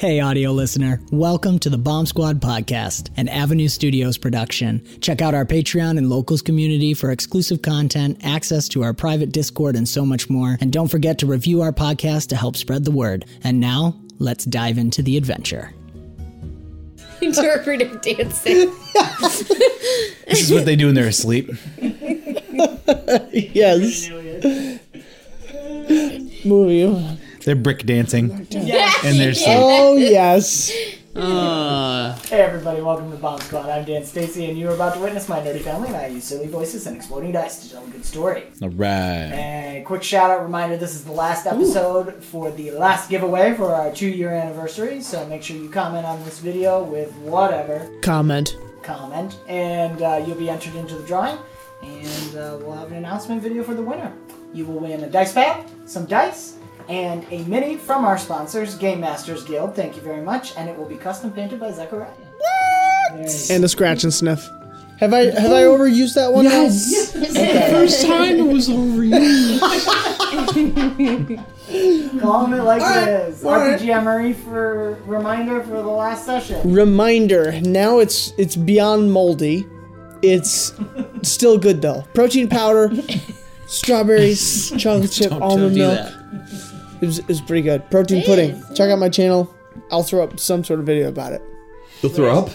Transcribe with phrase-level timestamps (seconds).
[0.00, 1.00] Hey, audio listener.
[1.12, 4.82] Welcome to the Bomb Squad podcast, an Avenue Studios production.
[5.02, 9.76] Check out our Patreon and locals community for exclusive content, access to our private Discord,
[9.76, 10.56] and so much more.
[10.62, 13.26] And don't forget to review our podcast to help spread the word.
[13.44, 15.74] And now, let's dive into the adventure.
[17.20, 18.72] Interpretive dancing.
[20.26, 21.50] This is what they do when they're asleep.
[23.34, 24.08] yes.
[26.46, 27.18] Movie.
[27.44, 28.30] They're brick dancing.
[28.52, 29.56] And they're asleep.
[29.58, 30.70] Oh yes.
[30.70, 33.68] Hey everybody, welcome to Bomb Squad.
[33.68, 36.24] I'm Dan Stacy, and you are about to witness my nerdy family, and I use
[36.24, 38.44] silly voices and exploding dice to tell a good story.
[38.62, 38.88] All right.
[39.32, 43.74] And quick shout out reminder this is the last episode for the last giveaway for
[43.74, 48.56] our two year anniversary, so make sure you comment on this video with whatever Comment.
[48.82, 51.38] comment, and uh, you'll be entered into the drawing,
[51.82, 54.12] and uh, we'll have an announcement video for the winner.
[54.52, 56.56] You will win a dice pack, some dice,
[56.90, 59.74] and a mini from our sponsors, Game Masters Guild.
[59.76, 62.10] Thank you very much, and it will be custom painted by Zechariah.
[63.50, 64.46] And a scratch and sniff.
[64.98, 66.44] Have I have I overused that one?
[66.44, 67.12] Yes.
[67.12, 69.60] The First time it was overused.
[72.20, 73.44] Calling it like Alright, it is.
[73.44, 73.80] alright.
[73.80, 76.72] RPG Emery for reminder for the last session.
[76.72, 77.58] Reminder.
[77.62, 79.66] Now it's it's beyond moldy.
[80.22, 80.74] It's
[81.22, 82.02] still good though.
[82.12, 82.90] Protein powder,
[83.66, 85.98] strawberries, chocolate chip, Don't- almond don't milk.
[85.98, 86.69] that.
[87.00, 87.88] It was, it was pretty good.
[87.90, 88.62] Protein pudding.
[88.74, 89.54] Check out my channel.
[89.90, 91.40] I'll throw up some sort of video about it.
[92.02, 92.50] You'll throw up?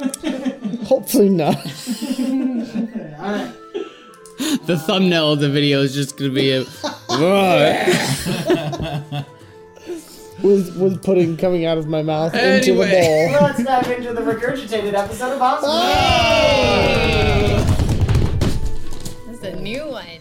[0.84, 1.56] Hopefully not.
[4.66, 6.60] The thumbnail of the video is just gonna be a.
[10.42, 13.28] with with pudding coming out of my mouth into the Anyway.
[13.32, 13.42] bowl.
[13.42, 15.64] Let's dive into the regurgitated episode of Bombs.
[15.66, 16.16] Ah!
[19.26, 20.19] That's a new one.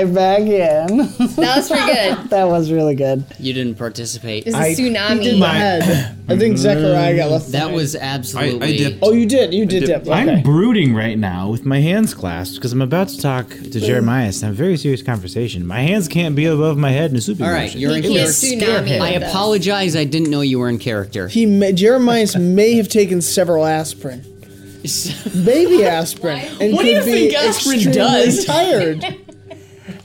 [0.00, 0.96] Dive back in.
[1.36, 2.30] That was pretty good.
[2.30, 3.24] that was really good.
[3.38, 4.46] You didn't participate.
[4.46, 5.38] It was a tsunami.
[5.38, 6.16] My head.
[6.28, 7.32] I think Zechariah got mm-hmm.
[7.32, 7.46] left.
[7.46, 7.74] That behind.
[7.74, 8.76] was absolutely.
[8.76, 8.98] dipped.
[9.02, 9.52] Oh, you did.
[9.52, 10.02] You did dip.
[10.02, 10.12] Okay.
[10.12, 14.26] I'm brooding right now with my hands clasped because I'm about to talk to Jeremiah
[14.26, 15.66] and have a very serious conversation.
[15.66, 18.14] My hands can't be above my head in a super All right, you're in He
[18.14, 18.32] character.
[18.32, 19.00] tsunami.
[19.00, 19.30] I with us.
[19.30, 19.96] apologize.
[19.96, 21.28] I didn't know you were in character.
[21.28, 24.20] He may, Jeremias may have taken several aspirin,
[25.44, 28.44] baby aspirin, and What do could you be think aspirin extremely does?
[28.44, 29.16] Tired.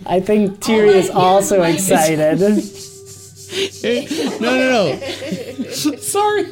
[0.05, 2.41] I think Tiri is also excited.
[3.83, 4.05] Eh,
[4.41, 5.65] no, no, no.
[5.69, 6.45] Sorry.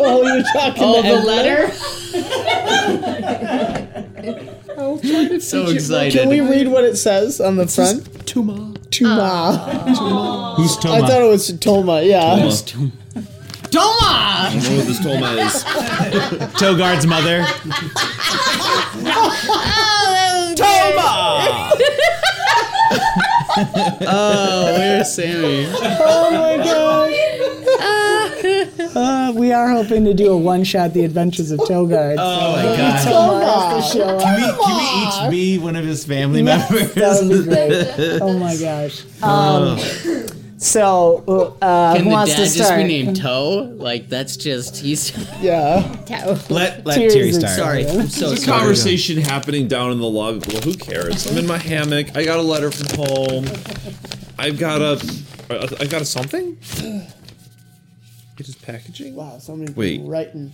[0.00, 1.24] Oh, you're talking Oh, to the Edward?
[1.24, 1.70] letter?
[5.40, 6.12] so excited.
[6.12, 8.04] Can we read what it says on the front?
[8.26, 8.74] Tuma.
[8.90, 10.56] Tuma.
[10.56, 10.94] Who's I Toma?
[10.96, 12.02] I thought it was Toma.
[12.02, 12.50] Yeah.
[13.70, 13.92] Toma!
[14.00, 15.64] I don't know what this Toma is.
[16.58, 17.46] Togard's mother.
[24.06, 25.66] Oh, where's Sammy?
[25.70, 27.14] Oh my god.
[28.96, 32.16] Uh, we are hoping to do a one shot The Adventures of Togard.
[32.18, 33.04] Oh my god.
[33.04, 33.44] Toma
[33.80, 34.18] has show.
[34.18, 36.94] Can we, can we each be one of his family members?
[36.94, 38.20] That would be great.
[38.20, 39.04] Oh my gosh.
[39.22, 39.78] Um,
[40.58, 42.78] so, uh, Can who the wants dad to just start?
[42.78, 43.74] be named Toe?
[43.76, 45.12] Like, that's just, he's.
[45.40, 45.96] Yeah.
[46.50, 47.56] Let let Tears Terry and start.
[47.56, 48.58] Sorry, I'm so There's a sorry.
[48.58, 50.40] conversation happening down in the lobby.
[50.48, 51.30] Well, who cares?
[51.30, 52.16] I'm in my hammock.
[52.16, 53.44] I got a letter from home.
[54.38, 55.00] I've got a.
[55.80, 56.58] I got a something.
[58.38, 59.14] It is packaging.
[59.14, 59.96] Wow, so many Wait.
[59.98, 60.52] people writing.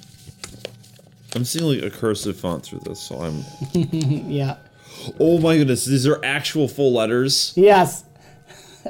[1.34, 3.42] I'm seeing like a cursive font through this, so I'm.
[4.30, 4.56] Yeah.
[5.18, 5.84] Oh my goodness!
[5.86, 7.52] These are actual full letters.
[7.56, 8.03] Yes.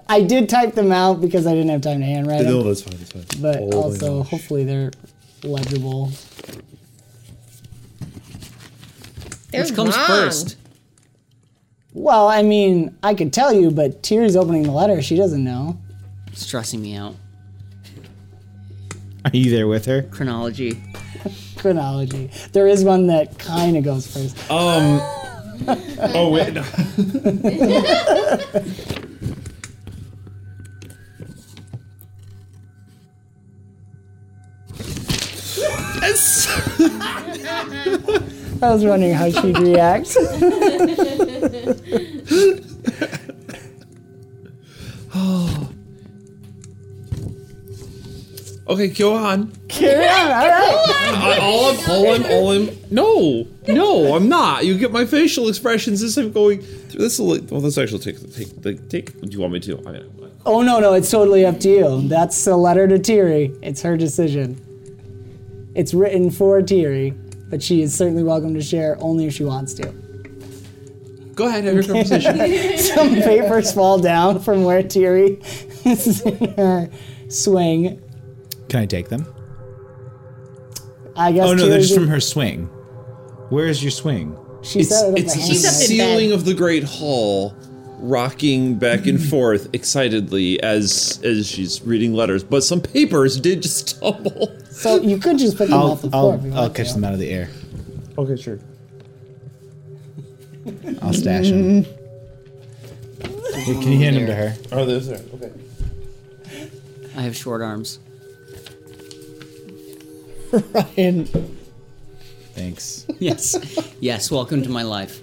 [0.08, 2.64] I did type them out because I didn't have time to handwrite them.
[2.64, 2.96] that's fine.
[2.98, 3.42] That's fine.
[3.42, 4.30] But Oh also, gosh.
[4.30, 4.90] hopefully, they're
[5.42, 6.10] legible.
[9.50, 10.06] They're Which comes wrong.
[10.06, 10.56] first?
[11.92, 15.00] Well, I mean, I could tell you, but Tiri's opening the letter.
[15.00, 15.78] She doesn't know.
[16.28, 17.14] It's stressing me out.
[19.24, 20.02] Are you there with her?
[20.02, 20.82] Chronology.
[21.56, 22.30] Chronology.
[22.52, 24.36] There is one that kind of goes first.
[24.50, 25.00] Um.
[26.14, 26.52] oh wait.
[26.52, 26.62] no.
[36.06, 36.46] It's-
[38.62, 40.16] I was wondering how she'd react.
[45.14, 45.70] oh.
[48.68, 49.52] okay, go on.
[49.68, 50.30] Carry on.
[50.30, 51.38] All right.
[51.40, 52.70] All I'm, all I'm, all I'm.
[52.90, 54.64] No, no, I'm not.
[54.64, 57.18] You get my facial expressions as I'm going through this.
[57.18, 58.88] Well, let's actually take take take.
[58.88, 59.78] take do you want me to?
[59.86, 62.08] I mean, Oh no, no, it's totally up to you.
[62.08, 63.58] That's a letter to Tiri.
[63.62, 64.63] It's her decision.
[65.74, 67.14] It's written for Tiri,
[67.50, 69.92] but she is certainly welcome to share only if she wants to.
[71.34, 72.78] go ahead, have your conversation.
[72.94, 75.38] Some papers fall down from where Tiri
[75.86, 76.88] is in her
[77.28, 78.00] swing.
[78.68, 79.26] Can I take them?
[81.16, 81.48] I guess.
[81.48, 82.66] Oh no, they're just from her swing.
[83.50, 84.36] Where's your swing?
[84.62, 86.34] She it's said it it's the the She's up in ceiling bed.
[86.38, 87.54] of the great hall,
[87.98, 92.42] rocking back and forth excitedly as as she's reading letters.
[92.42, 94.53] But some papers did just stumble.
[94.74, 96.34] So you could just pick them I'll off the floor.
[96.34, 96.94] if you I'll, I'll want catch to.
[96.94, 97.48] them out of the air.
[98.18, 98.58] Okay, sure.
[101.00, 101.84] I'll stash them.
[103.64, 104.54] Can you hand them to her?
[104.72, 105.20] Oh, there's there.
[105.34, 105.52] Okay.
[107.16, 108.00] I have short arms.
[110.52, 111.26] Ryan.
[112.54, 113.06] Thanks.
[113.18, 113.56] Yes.
[114.00, 115.20] yes, welcome to my life.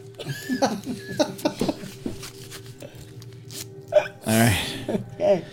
[4.26, 4.68] All right.
[5.16, 5.46] Okay.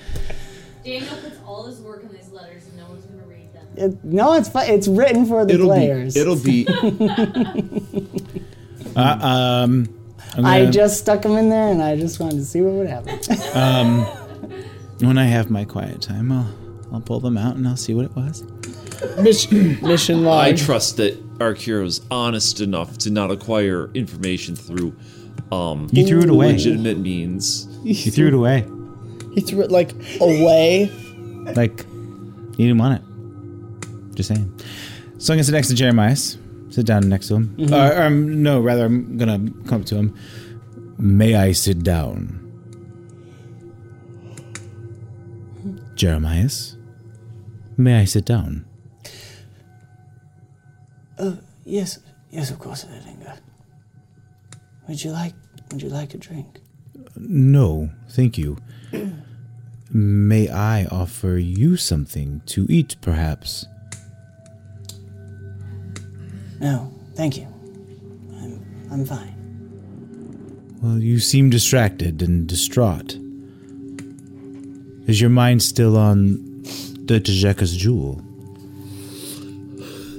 [0.85, 3.68] Daniel puts all his work in these letters and no one's going to read them.
[3.79, 6.15] It, no, it's fi- it's written for the It'll players.
[6.15, 6.21] be.
[6.21, 6.67] It'll be.
[8.97, 9.19] Uh,
[9.65, 9.89] um,
[10.37, 12.89] I'm I just stuck them in there, and I just wanted to see what would
[12.89, 13.19] happen.
[15.07, 16.52] when I have my quiet time, I'll
[16.93, 18.43] I'll pull them out and I'll see what it was.
[19.21, 24.97] Mission, mission I trust that Arkira is honest enough to not acquire information through
[25.52, 26.52] um You threw it away.
[26.52, 27.69] legitimate means.
[27.85, 28.67] You threw it away.
[29.35, 30.91] he threw it like away.
[31.55, 31.85] Like
[32.57, 33.08] you didn't want it.
[34.19, 34.53] Just saying.
[35.19, 36.17] So I'm gonna sit next to Jeremiah.
[36.17, 37.55] Sit down next to him.
[37.57, 37.73] Mm-hmm.
[37.73, 40.19] Or, um, no, rather, I'm gonna come up to him.
[40.99, 42.35] May I sit down?
[45.95, 46.51] Jeremiah?
[47.77, 48.65] May I sit down?
[51.65, 52.01] yes,
[52.33, 53.39] yes, of course, Edinga.
[54.89, 55.35] Would you like?
[55.71, 56.59] Would you like a drink?
[57.15, 58.57] No, thank you.
[59.93, 63.67] May I offer you something to eat, perhaps?
[66.61, 67.47] No, thank you.
[68.41, 69.35] I'm I'm fine.
[70.83, 73.19] Well, you seem distracted and distraught.
[75.07, 76.37] Is your mind still on
[77.07, 78.23] the Tajeka's jewel?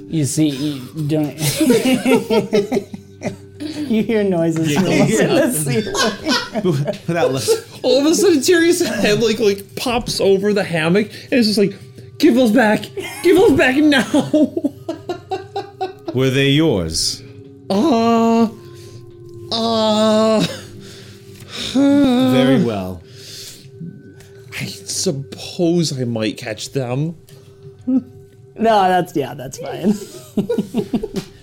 [0.08, 1.38] You see, you don't.
[3.60, 5.94] you hear noises from up in the ceiling.
[7.06, 7.80] Without less.
[7.82, 11.58] All of a sudden, Tyrion's head like like pops over the hammock, and it's just
[11.58, 11.74] like,
[12.18, 12.82] "Give those back!
[13.22, 14.02] Give those back now!"
[16.14, 17.22] Were they yours?
[17.68, 18.48] Uh,
[19.52, 20.46] uh,
[21.72, 23.02] Very well.
[24.60, 27.16] I suppose I might catch them.
[27.86, 28.02] No,
[28.56, 29.94] that's yeah, that's fine.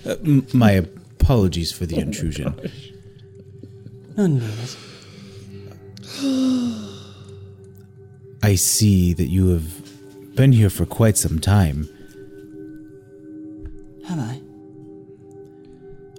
[0.06, 2.54] Uh, m- my apologies for the intrusion.
[8.42, 11.88] I see that you have been here for quite some time.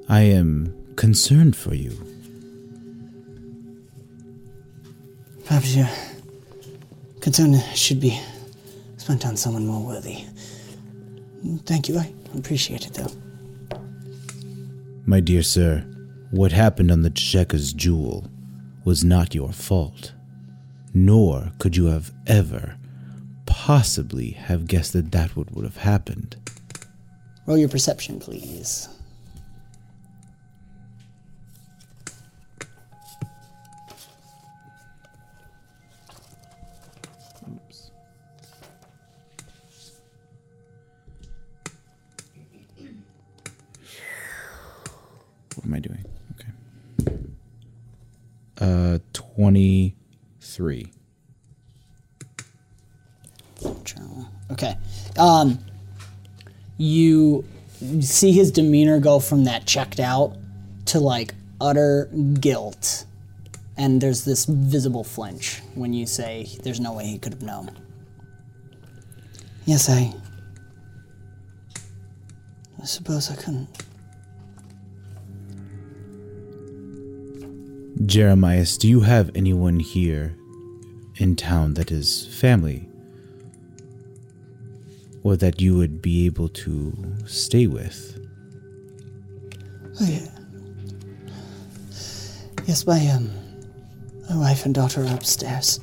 [0.10, 1.92] I am concerned for you.
[5.46, 5.88] Perhaps your
[7.22, 8.20] concern should be
[8.98, 10.26] spent on someone more worthy.
[11.66, 12.00] Thank you.
[12.00, 13.78] I appreciate it, though.
[15.06, 15.86] My dear sir,
[16.32, 18.28] what happened on the Cheka's jewel
[18.84, 20.14] was not your fault.
[20.92, 22.78] Nor could you have ever
[23.46, 26.36] possibly have guessed that that would, would have happened.
[27.46, 28.90] Roll your perception, please.
[45.60, 46.06] What am I doing?
[47.02, 47.18] Okay.
[48.62, 50.92] Uh, 23.
[53.84, 54.30] Journal.
[54.52, 54.78] Okay.
[55.18, 55.60] Um,
[56.78, 57.44] you
[58.00, 60.38] see his demeanor go from that checked out
[60.86, 62.06] to like utter
[62.40, 63.04] guilt.
[63.76, 67.72] And there's this visible flinch when you say there's no way he could have known.
[69.66, 70.14] Yes, I.
[72.82, 73.68] I suppose I couldn't.
[78.06, 80.36] Jeremias, do you have anyone here
[81.18, 82.88] in town that is family?
[85.22, 86.94] Or that you would be able to
[87.26, 88.18] stay with?
[90.00, 90.28] Oh, yeah.
[92.66, 93.32] Yes, my um,
[94.30, 95.82] my wife and daughter are upstairs.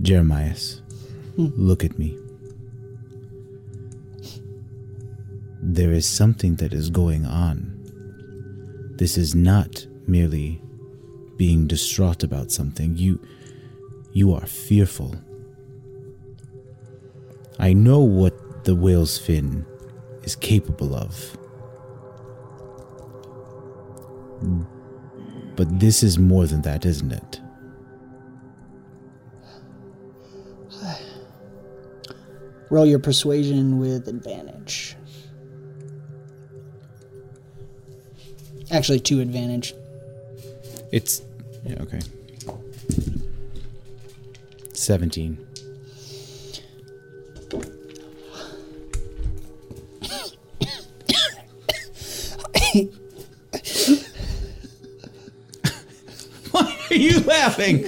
[0.00, 0.80] Jeremias,
[1.36, 2.16] look at me.
[5.68, 7.72] There is something that is going on.
[8.98, 10.62] This is not merely
[11.36, 12.96] being distraught about something.
[12.96, 13.20] You
[14.12, 15.16] you are fearful.
[17.58, 19.66] I know what the whale's fin
[20.22, 21.36] is capable of.
[25.56, 27.40] But this is more than that, isn't it?
[32.70, 34.96] Roll your persuasion with advantage.
[38.70, 39.74] Actually, two advantage.
[40.92, 41.22] It's
[41.64, 42.00] yeah, okay.
[44.72, 45.38] 17.
[56.50, 57.84] Why are you laughing?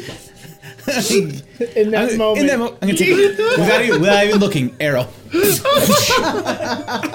[1.76, 2.38] In that moment.
[2.38, 4.76] In that mo- I'm gonna take it without even, without even looking.
[4.80, 5.06] Arrow.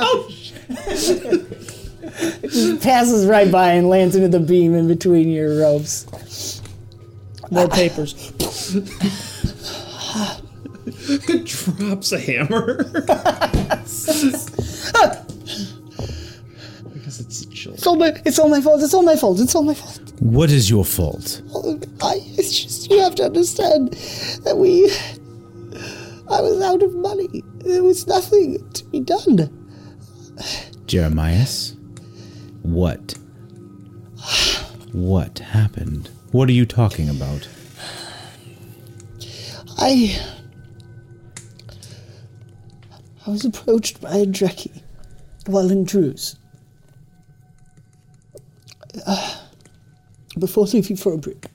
[0.06, 0.30] Oh,
[2.82, 6.62] Passes right by and lands into the beam in between your ropes.
[7.50, 8.32] More papers.
[11.46, 12.84] Drops a hammer.
[16.94, 17.74] because it's chill.
[17.74, 18.82] It's all my it's all my fault.
[18.82, 19.40] It's all my fault.
[19.40, 20.02] It's all my fault.
[20.20, 21.42] What is your fault?
[22.02, 23.94] I, it's just you have to understand
[24.44, 24.92] that we.
[26.30, 27.44] I was out of money.
[27.60, 29.50] There was nothing to be done.
[30.88, 31.73] Jeremias?
[32.64, 33.14] What?
[34.94, 36.10] What happened?
[36.32, 37.48] What are you talking about?
[39.78, 40.20] I.
[43.26, 44.82] I was approached by a Dreki
[45.46, 46.36] while in Druze.
[49.06, 49.36] Uh,
[50.40, 51.46] before leaving for a break.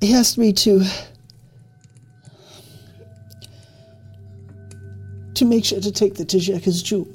[0.00, 0.84] He asked me to.
[5.34, 7.06] to make sure to take the Tajeka's jewel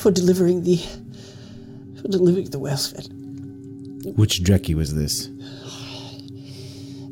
[0.00, 0.76] for delivering the.
[2.00, 3.04] for delivering the whale's fin.
[4.16, 5.28] Which Dreki was this?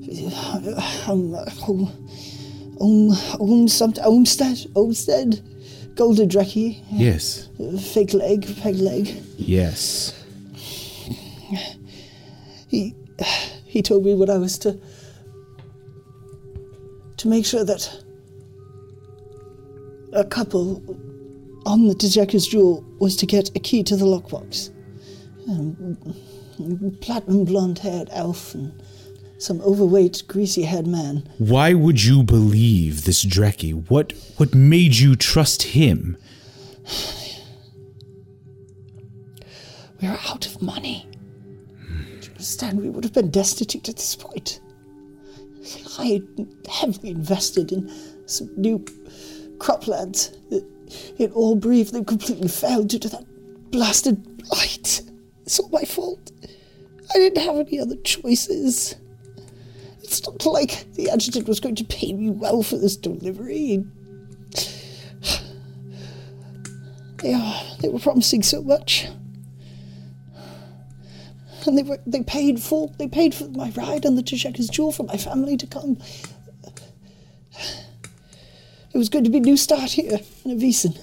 [1.07, 1.35] um,
[1.69, 1.93] um,
[2.81, 5.43] um, um, something, Olmsted, Olmsted,
[5.97, 7.49] Golden Dreki, Yes.
[7.93, 9.09] fake leg, peg leg.
[9.37, 10.15] Yes.
[12.69, 12.95] He,
[13.67, 14.79] he told me what I was to,
[17.19, 18.05] to make sure that
[20.13, 20.83] a couple
[21.69, 24.71] on the Tajeka's jewel was to get a key to the lockbox.
[25.49, 25.99] Um,
[27.01, 28.73] platinum blonde-haired elf and
[29.37, 31.29] some overweight, greasy-haired man.
[31.39, 33.89] Why would you believe this Dreki?
[33.89, 36.17] What what made you trust him?
[40.01, 41.07] We are out of money.
[42.21, 42.81] Do you understand?
[42.81, 44.61] We would have been destitute at this point.
[45.99, 46.27] I had
[46.69, 47.91] heavily invested in
[48.27, 48.79] some new
[49.59, 50.35] croplands.
[51.19, 53.25] It, all breathed and completely failed due to that
[53.71, 55.03] blasted light.
[55.43, 56.31] It's all my fault.
[57.15, 58.97] I didn't have any other choices.
[60.03, 63.85] It's not like the adjutant was going to pay me well for this delivery.
[67.19, 67.63] They are.
[67.81, 69.07] They were promising so much.
[71.67, 74.93] And they were they paid full they paid for my ride on the Tasheka's Jewel
[74.93, 75.99] for my family to come.
[78.99, 80.99] It was going to be a new start here in Avisen.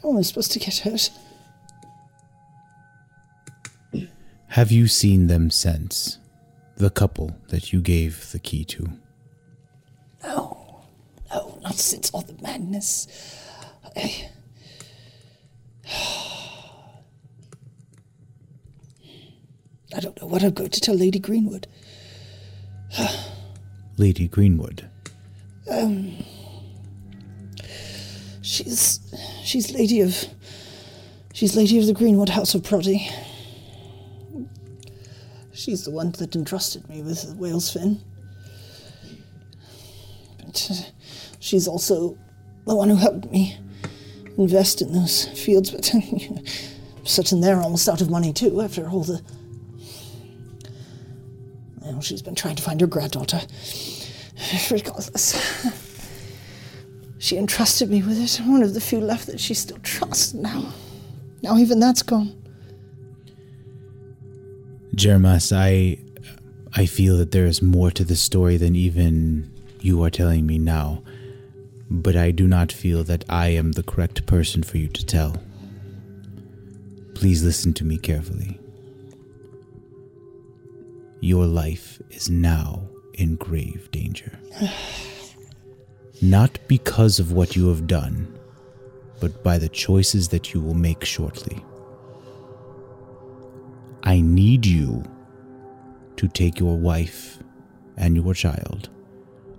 [0.00, 1.10] No one was supposed to get hurt.
[4.50, 6.18] Have you seen them since?
[6.76, 8.90] The couple that you gave the key to?
[10.22, 10.84] No.
[11.34, 13.08] No, not since all the madness.
[13.96, 14.30] I,
[19.96, 21.66] I don't know what I'm going to tell Lady Greenwood.
[23.96, 24.90] Lady Greenwood.
[25.68, 26.16] Um,
[28.42, 29.00] she's
[29.42, 30.24] she's lady of
[31.32, 33.10] she's lady of the Greenwood House of Proddy.
[35.52, 38.00] She's the one that entrusted me with the whale's fin.
[40.38, 40.74] But uh,
[41.40, 42.16] she's also
[42.66, 43.58] the one who helped me
[44.38, 45.72] invest in those fields.
[45.72, 46.44] But I'm
[47.04, 49.20] sitting there almost out of money too after all the.
[51.80, 53.40] Well, she's been trying to find her granddaughter.
[54.70, 55.82] Regardless.
[57.18, 58.40] She entrusted me with it.
[58.46, 60.72] One of the few left that she still trusts now.
[61.42, 62.34] Now even that's gone.
[64.94, 65.98] Jeremias, I
[66.74, 69.50] I feel that there is more to this story than even
[69.80, 71.02] you are telling me now.
[71.90, 75.36] But I do not feel that I am the correct person for you to tell.
[77.14, 78.60] Please listen to me carefully.
[81.20, 84.38] Your life is now in grave danger.
[86.22, 88.38] Not because of what you have done,
[89.20, 91.64] but by the choices that you will make shortly.
[94.02, 95.02] I need you
[96.16, 97.38] to take your wife
[97.96, 98.88] and your child,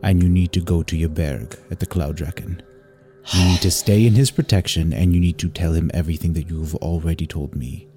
[0.03, 2.61] and you need to go to your berg at the Cloud Draken.
[3.33, 6.49] You need to stay in his protection, and you need to tell him everything that
[6.49, 7.87] you have already told me.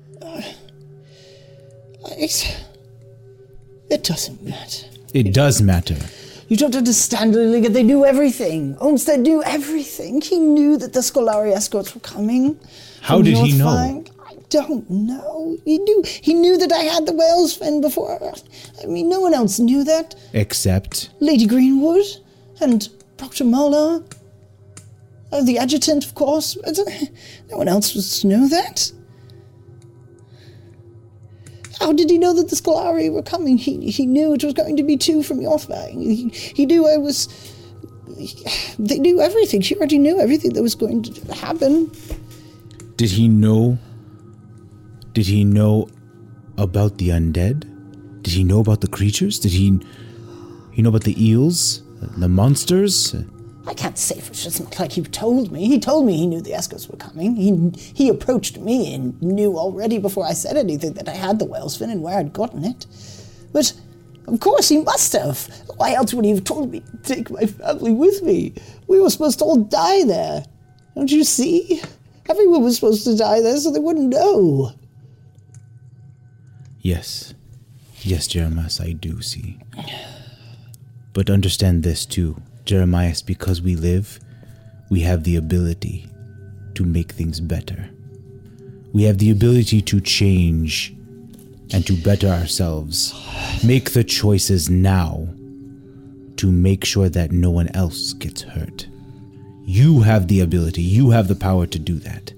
[3.91, 4.87] It doesn't matter.
[5.13, 5.97] It does matter.
[6.49, 7.73] You don't understand, Lilligan.
[7.73, 8.77] They knew everything.
[8.81, 10.21] Olmsted knew everything.
[10.21, 12.59] He knew that the Scolari escorts were coming.
[13.03, 13.69] How did he know?
[13.69, 14.05] I
[14.49, 15.57] don't know.
[15.65, 16.03] He knew.
[16.07, 18.33] He knew that I had the whale's fin before.
[18.83, 20.17] I mean, no one else knew that.
[20.33, 22.05] Except Lady Greenwood
[22.61, 24.03] and Proctor Muller.
[25.33, 26.57] Uh, the adjutant, of course.
[26.59, 26.73] Uh,
[27.51, 28.91] No one else was to know that.
[31.81, 33.57] How did he know that the Scolari were coming?
[33.57, 35.93] He, he knew it was going to be two from Yorfang.
[36.03, 37.29] He, he knew I was.
[38.79, 39.63] They knew everything.
[39.63, 41.91] She already knew everything that was going to happen.
[42.97, 43.79] Did he know?
[45.15, 45.89] Did he know
[46.59, 47.65] about the undead?
[48.23, 49.39] Did he know about the creatures?
[49.39, 49.81] Did he?
[50.73, 51.83] He know about the eels,
[52.19, 53.15] the monsters?
[53.67, 54.49] I can't say for sure.
[54.49, 55.67] It's not like he told me.
[55.67, 57.37] He told me he knew the escorts were coming.
[57.37, 61.45] He he approached me and knew already before I said anything that I had the
[61.45, 62.87] whale's fin and where I'd gotten it.
[63.53, 63.73] But
[64.27, 65.47] of course he must have.
[65.77, 68.55] Why else would he have told me to take my family with me?
[68.87, 70.45] We were supposed to all die there.
[70.95, 71.83] Don't you see?
[72.29, 74.73] Everyone was supposed to die there so they wouldn't know.
[76.81, 77.35] Yes,
[78.01, 79.59] yes, Jeremias, I do see.
[81.13, 82.41] But understand this too,
[82.71, 83.21] Jeremias.
[83.21, 84.21] Because we live,
[84.91, 86.09] we have the ability
[86.75, 87.91] to make things better.
[88.93, 90.95] We have the ability to change
[91.73, 93.13] and to better ourselves.
[93.65, 95.29] Make the choices now
[96.37, 98.87] to make sure that no one else gets hurt.
[99.65, 102.33] You have the ability, you have the power to do that.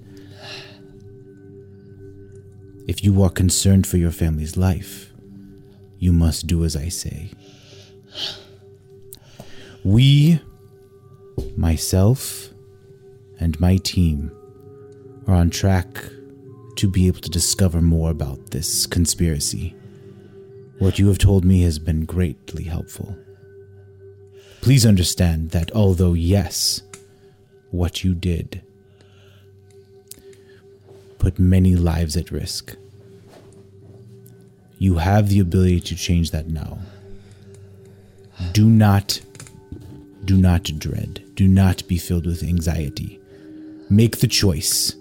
[2.88, 5.12] If you are concerned for your family's life,
[5.99, 7.31] you must do as I say.
[9.85, 10.40] We,
[11.57, 12.51] myself,
[13.40, 14.31] and my team
[15.27, 15.87] are on track
[16.77, 19.75] to be able to discover more about this conspiracy.
[20.79, 23.16] What you have told me has been greatly helpful.
[24.61, 26.83] Please understand that although, yes,
[27.71, 28.62] what you did
[31.18, 32.77] put many lives at risk,
[34.79, 36.79] you have the ability to change that now.
[38.53, 39.21] Do not,
[40.24, 41.22] do not dread.
[41.35, 43.20] Do not be filled with anxiety.
[43.90, 44.94] Make the choice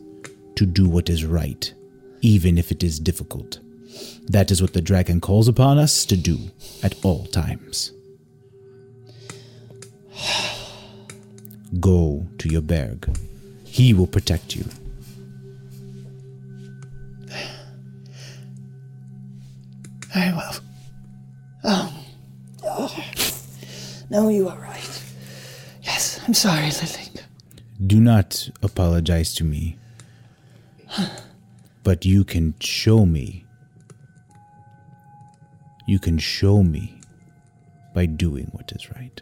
[0.55, 1.73] to do what is right,
[2.21, 3.60] even if it is difficult.
[4.27, 6.38] That is what the dragon calls upon us to do
[6.84, 7.91] at all times.
[11.79, 13.17] Go to your berg.
[13.65, 14.65] He will protect you.
[20.13, 20.55] Very well.
[21.63, 22.05] Oh.
[22.65, 23.03] oh.
[24.10, 25.01] No, you are right.
[26.27, 27.10] I'm sorry, Lily.
[27.86, 29.77] Do not apologize to me.
[31.84, 33.45] But you can show me.
[35.88, 36.99] You can show me
[37.93, 39.21] by doing what is right.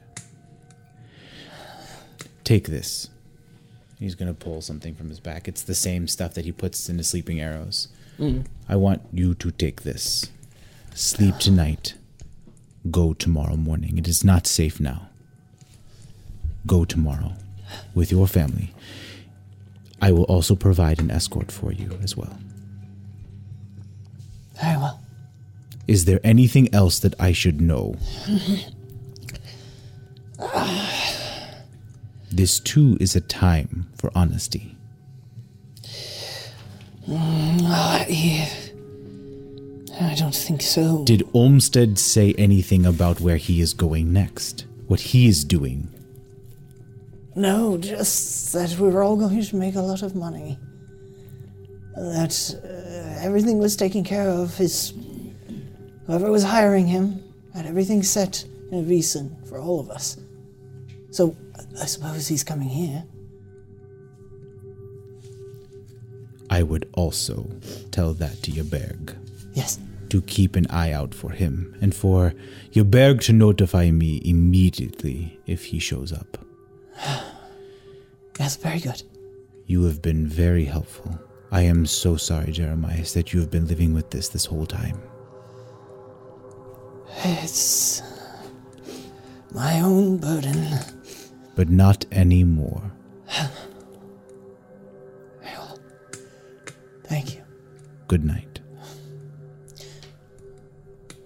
[2.44, 3.10] Take this.
[3.98, 5.48] He's going to pull something from his back.
[5.48, 7.88] It's the same stuff that he puts in his sleeping arrows.
[8.18, 8.46] Mm.
[8.68, 10.30] I want you to take this.
[10.94, 11.96] Sleep tonight.
[12.90, 13.98] Go tomorrow morning.
[13.98, 15.09] It is not safe now.
[16.66, 17.34] Go tomorrow
[17.94, 18.74] with your family.
[20.02, 22.38] I will also provide an escort for you as well.
[24.62, 25.02] Very well.
[25.88, 27.96] Is there anything else that I should know?
[32.32, 34.76] This too is a time for honesty.
[37.08, 37.60] Mm.
[40.02, 41.04] I don't think so.
[41.04, 44.66] Did Olmsted say anything about where he is going next?
[44.88, 45.90] What he is doing?
[47.40, 50.60] No, just that we were all going to make a lot of money.
[51.96, 54.58] That uh, everything was taken care of.
[54.58, 54.94] His
[56.06, 57.24] whoever was hiring him
[57.54, 60.18] had everything set in a reason for all of us.
[61.12, 61.34] So
[61.82, 63.06] I suppose he's coming here.
[66.50, 67.50] I would also
[67.92, 69.16] tell that to Yaberg.
[69.54, 69.80] Yes.
[70.10, 72.34] To keep an eye out for him, and for
[72.74, 76.38] Yaberg to notify me immediately if he shows up.
[78.40, 79.04] Yes, very good.
[79.66, 81.20] You have been very helpful.
[81.52, 85.00] I am so sorry, Jeremiah, that you have been living with this this whole time.
[87.24, 88.02] It's
[89.52, 90.68] my own burden.
[91.56, 92.92] But not anymore.
[95.44, 95.78] Well,
[97.06, 97.44] thank you.
[98.08, 98.60] Good night.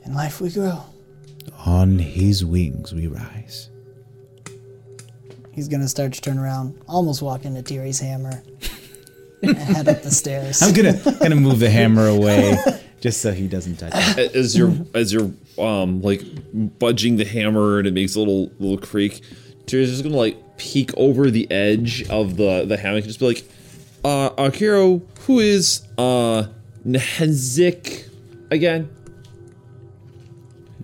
[0.05, 0.81] In life we grow.
[1.65, 3.69] On his wings we rise.
[5.53, 8.43] He's gonna start to turn around, almost walk into Tiri's hammer,
[9.41, 10.61] and head up the stairs.
[10.61, 12.57] I'm gonna gonna move the hammer away
[13.01, 14.35] just so he doesn't touch it.
[14.35, 16.23] as you're as you're um like
[16.79, 19.21] budging the hammer and it makes a little little creak,
[19.67, 23.27] Tiri's just gonna like peek over the edge of the the hammock and just be
[23.27, 23.43] like,
[24.03, 26.47] uh Akiro, who is uh
[26.85, 28.09] Nehezik
[28.49, 28.89] again?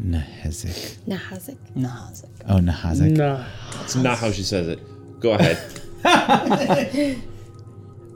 [0.02, 0.98] Nahazik.
[1.08, 1.58] Nahazik.
[1.76, 2.30] Nahazik.
[2.48, 3.18] Oh, Nahazik.
[3.18, 3.46] Nah.
[3.74, 4.80] That's not how she says it.
[5.20, 5.58] Go ahead.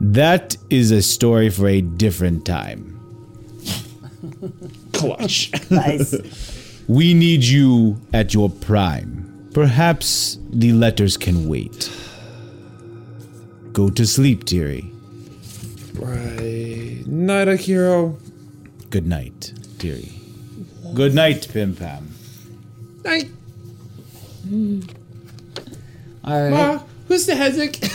[0.01, 2.99] That is a story for a different time.
[4.93, 5.51] Clutch.
[5.71, 6.13] Nice.
[6.89, 9.47] We need you at your prime.
[9.53, 11.89] Perhaps the letters can wait.
[13.71, 14.91] Go to sleep, Tiri.
[15.97, 17.07] right.
[17.07, 18.19] Night, Akiro.
[18.89, 20.11] Good night, Tiri.
[20.93, 22.13] Good night, Pim Pam.
[23.03, 23.29] Night.
[26.23, 26.49] All right.
[26.51, 27.83] Ma, who's the Hezik?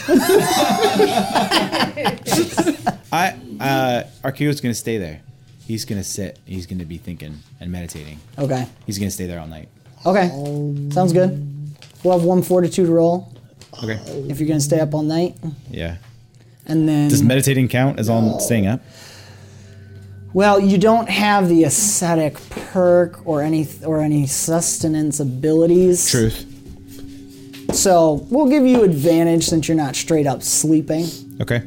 [3.13, 3.29] I
[3.61, 5.21] uh Akiro's gonna stay there.
[5.67, 6.39] He's gonna sit.
[6.45, 8.19] He's gonna be thinking and meditating.
[8.39, 8.67] Okay.
[8.87, 9.69] He's gonna stay there all night.
[10.05, 10.29] Okay.
[10.93, 11.75] Sounds good.
[12.03, 13.33] We'll have one fortitude roll
[13.83, 13.99] Okay.
[14.29, 15.37] if you're gonna stay up all night,
[15.71, 15.97] Yeah.
[16.67, 18.81] and then Does meditating count as all staying up?
[20.35, 26.11] Well, you don't have the ascetic perk or any or any sustenance abilities.
[26.11, 26.45] Truth.
[27.75, 31.07] So we'll give you advantage since you're not straight up sleeping,
[31.41, 31.63] Okay.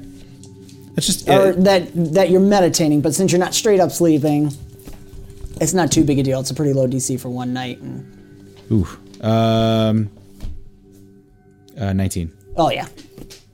[0.94, 3.02] That's just or uh, that that you're meditating.
[3.02, 4.52] But since you're not straight up sleeping,
[5.62, 6.40] it's not too big a deal.
[6.42, 7.80] It's a pretty low DC for one night.
[7.82, 8.88] And, ooh.
[9.26, 10.10] Um.
[11.80, 12.32] Uh, nineteen.
[12.58, 12.88] oh yeah,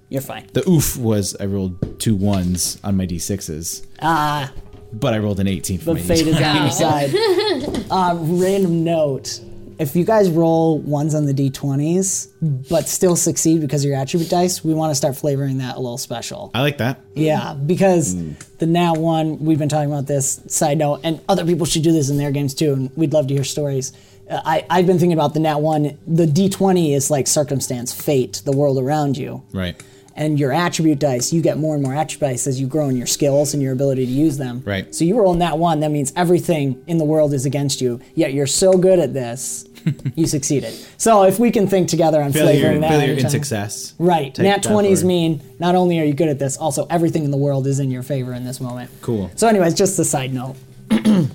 [0.10, 0.48] you're fine.
[0.54, 4.52] The oof was I rolled two ones on my d6s, Ah,
[4.94, 7.14] but I rolled an eighteen for the my fate is on your side.
[7.90, 9.40] Um, random note:
[9.80, 12.30] if you guys roll ones on the d20s,
[12.70, 15.80] but still succeed because of your attribute dice, we want to start flavoring that a
[15.80, 16.52] little special.
[16.54, 17.00] I like that.
[17.14, 18.16] Yeah, because
[18.58, 21.92] the nat one, we've been talking about this side note, and other people should do
[21.94, 23.94] this in their games too, and we'd love to hear stories.
[24.30, 25.98] Uh, I, I've been thinking about the nat one.
[26.06, 29.44] The d20 is like circumstance, fate, the world around you.
[29.54, 29.82] Right.
[30.18, 32.98] And your attribute dice, you get more and more attribute dice as you grow in
[32.98, 34.64] your skills and your ability to use them.
[34.66, 34.94] Right.
[34.94, 38.34] So you roll nat one, that means everything in the world is against you, yet
[38.34, 39.66] you're so good at this
[40.16, 40.74] you succeeded.
[40.98, 43.94] So if we can think together on Failure, flavoring that, failure in success.
[44.00, 44.34] Right.
[44.34, 47.38] Take Nat 20s mean not only are you good at this, also everything in the
[47.38, 48.90] world is in your favor in this moment.
[49.02, 49.32] Cool.
[49.36, 50.56] So, anyways, just a side note.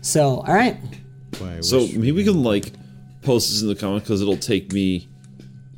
[0.00, 0.76] so, all right.
[1.60, 2.72] So maybe we can like
[3.22, 5.08] post this in the comments because it'll take me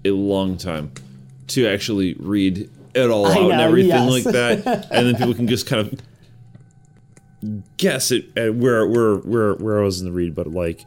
[0.05, 0.93] a long time
[1.49, 4.11] to actually read it all I out and everything yes.
[4.11, 6.01] like that, and then people can just kind of
[7.77, 10.35] guess it at where where where where I was in the read.
[10.35, 10.85] But like,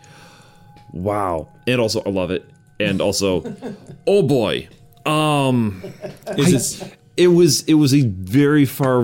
[0.92, 2.50] wow, and also I love it,
[2.80, 3.56] and also,
[4.08, 4.68] oh boy,
[5.06, 5.84] um,
[6.38, 9.02] Is I- it was it was a very far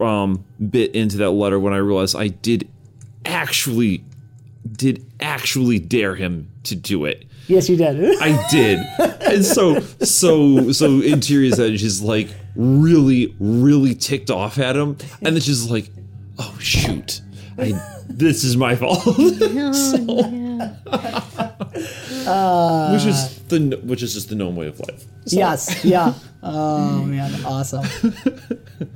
[0.00, 2.68] um bit into that letter when I realized I did
[3.24, 4.04] actually
[4.72, 7.26] did actually dare him to do it.
[7.50, 8.16] Yes, you did.
[8.22, 8.78] I did.
[9.22, 14.96] And so so so Interior's Edge is like really, really ticked off at him.
[15.22, 15.90] And then she's like,
[16.38, 17.20] oh shoot.
[17.58, 17.72] I
[18.08, 19.02] this is my fault.
[22.26, 25.02] Uh, which is the which is just the gnome way of life.
[25.26, 25.84] So- Yes.
[25.84, 26.12] Yeah.
[26.42, 27.32] Oh, man.
[27.44, 27.84] Awesome.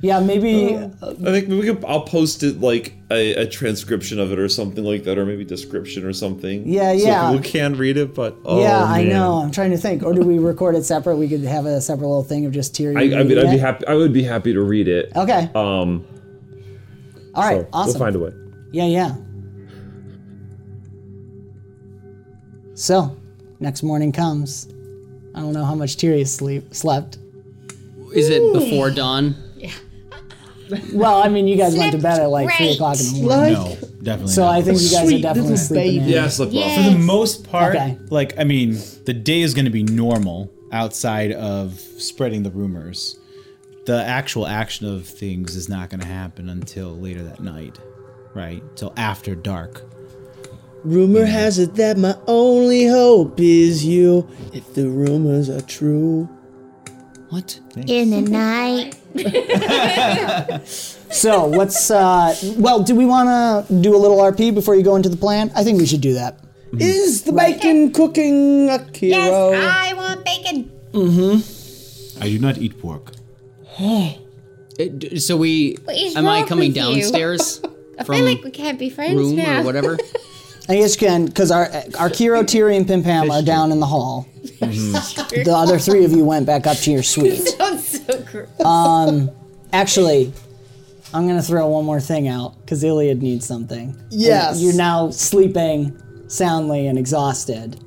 [0.01, 0.75] Yeah, maybe.
[0.75, 4.49] I think maybe we could, I'll post it like a, a transcription of it or
[4.49, 6.67] something like that, or maybe description or something.
[6.67, 7.31] Yeah, so yeah.
[7.31, 9.35] people can read it, but oh, yeah, I know.
[9.35, 10.03] I'm trying to think.
[10.03, 11.17] Or do we record it separate?
[11.17, 12.97] We could have a separate little thing of just Tyrion.
[12.97, 13.85] I, I mean, I'd be happy.
[13.87, 15.11] I would be happy to read it.
[15.15, 15.49] Okay.
[15.53, 16.05] Um.
[17.35, 17.61] All right.
[17.61, 17.99] so awesome.
[17.99, 18.33] We'll find a way.
[18.71, 19.15] Yeah, yeah.
[22.73, 23.15] So,
[23.59, 24.67] next morning comes.
[25.35, 27.19] I don't know how much Tyrion sleep slept.
[28.13, 29.35] Is it before dawn?
[30.93, 33.53] Well, I mean, you guys went to bed at like three o'clock in the morning.
[33.53, 34.31] No, definitely.
[34.33, 34.55] So not.
[34.55, 35.99] I think you guys are Sweet definitely little sleeping in.
[36.01, 36.11] baby.
[36.11, 36.61] Yeah, slip Yeah.
[36.65, 36.75] off.
[36.85, 37.97] For the most part, Okay.
[38.09, 43.17] like I mean, the day is going to be normal outside of spreading the rumors.
[43.85, 47.77] The actual action of things is not going to happen until later that night,
[48.33, 48.63] right?
[48.75, 49.83] Till after dark.
[50.83, 54.27] Rumor has it that my only hope is you.
[54.53, 56.29] If the rumors are true.
[57.35, 57.59] What?
[57.75, 58.95] In the night.
[61.11, 62.35] So what's uh?
[62.57, 65.51] Well, do we want to do a little RP before you go into the plan?
[65.55, 66.39] I think we should do that.
[66.77, 69.09] Is the bacon cooking, Akiro?
[69.09, 70.71] Yes, I want bacon.
[70.91, 72.23] Mm-hmm.
[72.23, 73.11] I do not eat pork.
[73.79, 75.77] It- so we.
[76.15, 77.61] Am I coming downstairs
[77.99, 79.61] I from feel like we can't be friends room now.
[79.61, 79.97] or whatever?
[80.67, 81.65] I guess you can, because our
[81.99, 84.27] our Kiro, Tyrion, and Pim Pam are down in the hall.
[84.59, 87.37] The other three of you went back up to your suite.
[87.47, 88.59] Sounds so gross.
[88.61, 89.29] Um,
[89.71, 90.33] actually,
[91.13, 93.95] I'm gonna throw one more thing out because Iliad needs something.
[94.09, 94.61] Yes.
[94.61, 97.79] You're now sleeping soundly and exhausted.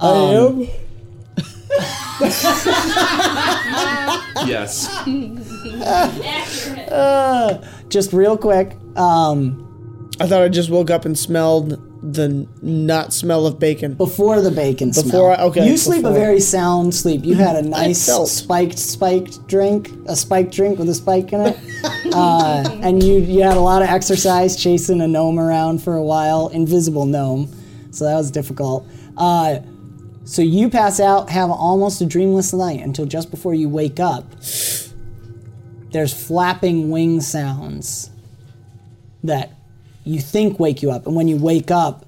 [0.00, 0.68] I um, am.
[4.46, 4.88] Yes.
[6.90, 13.12] Uh, just real quick, um, I thought I just woke up and smelled the not
[13.12, 13.94] smell of bacon.
[13.94, 15.26] before the bacon Before smell.
[15.26, 17.24] I- okay, You sleep a very sound sleep.
[17.24, 21.58] You had a nice spiked spiked drink, a spiked drink with a spike in it,
[22.12, 26.02] uh, and you you had a lot of exercise chasing a gnome around for a
[26.02, 27.48] while, invisible gnome.
[27.90, 28.86] So that was difficult.
[29.16, 29.60] Uh,
[30.24, 34.24] so you pass out, have almost a dreamless night until just before you wake up.
[35.92, 38.10] There's flapping wing sounds
[39.24, 39.55] that
[40.06, 42.06] you think wake you up, and when you wake up,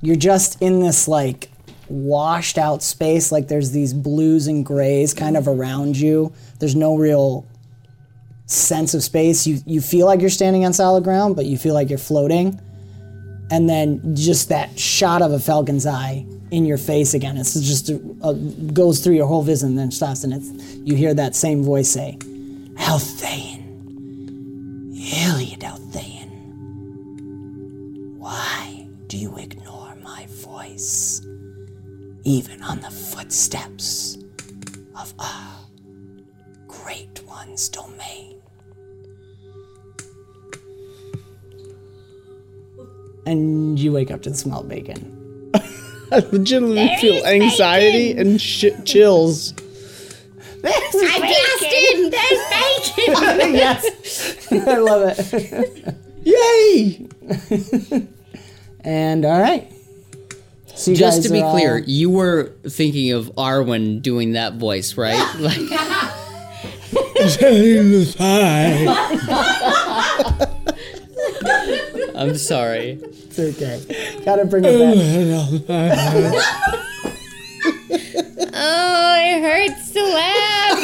[0.00, 1.50] you're just in this like
[1.88, 6.32] washed out space like there's these blues and grays kind of around you.
[6.58, 7.46] There's no real
[8.46, 9.46] sense of space.
[9.46, 12.60] You you feel like you're standing on solid ground but you feel like you're floating.
[13.50, 17.36] And then just that shot of a falcon's eye in your face again.
[17.36, 20.96] It's just a, a, goes through your whole vision and then stops and it's you
[20.96, 22.16] hear that same voice say
[22.76, 23.53] Althane
[32.24, 34.16] even on the footsteps
[34.98, 35.32] of a
[36.66, 38.40] great one's domain.
[43.26, 45.50] And you wake up to the smell of bacon.
[46.12, 48.26] I legitimately There feel anxiety bacon.
[48.32, 49.54] and sh- chills.
[50.66, 50.70] I
[51.20, 52.10] guessed it.
[52.10, 53.54] There's bacon.
[53.54, 55.94] yes, I love it.
[56.24, 57.06] Yay!
[58.80, 59.70] And all right.
[60.76, 64.54] So you Just guys to be clear, all- you were thinking of Arwen doing that
[64.54, 65.14] voice, right?
[65.40, 65.56] Like,
[72.16, 72.98] I'm sorry.
[73.02, 74.20] it's okay.
[74.24, 75.98] Gotta bring it back.
[78.56, 80.78] Oh, it hurts to laugh.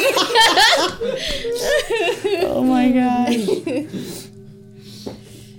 [2.53, 3.29] Oh my god.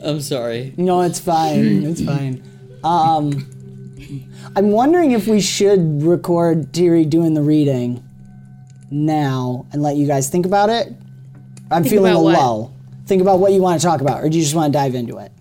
[0.04, 0.74] I'm sorry.
[0.76, 1.84] No, it's fine.
[1.84, 2.42] It's fine.
[2.84, 3.46] Um,
[4.54, 8.04] I'm wondering if we should record Tiri doing the reading
[8.90, 10.92] now and let you guys think about it.
[11.70, 12.34] I'm Think feeling a about what?
[12.34, 12.74] lull.
[13.06, 14.94] Think about what you want to talk about, or do you just want to dive
[14.94, 15.32] into it?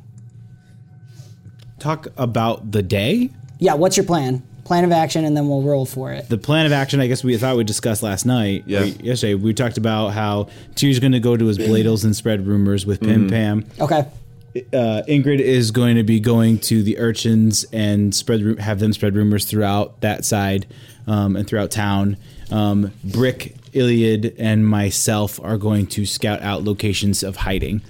[1.79, 3.29] Talk about the day.
[3.59, 4.43] Yeah, what's your plan?
[4.63, 6.29] Plan of action, and then we'll roll for it.
[6.29, 8.63] The plan of action, I guess we thought we discussed last night.
[8.65, 8.81] Yeah.
[8.81, 12.47] or yesterday, we talked about how Tyr's going to go to his Bladels and spread
[12.47, 13.29] rumors with Pim mm-hmm.
[13.29, 13.65] Pam.
[13.79, 14.07] Okay.
[14.55, 19.15] Uh, Ingrid is going to be going to the urchins and spread have them spread
[19.15, 20.67] rumors throughout that side
[21.07, 22.17] um, and throughout town.
[22.51, 27.81] Um, Brick, Iliad, and myself are going to scout out locations of hiding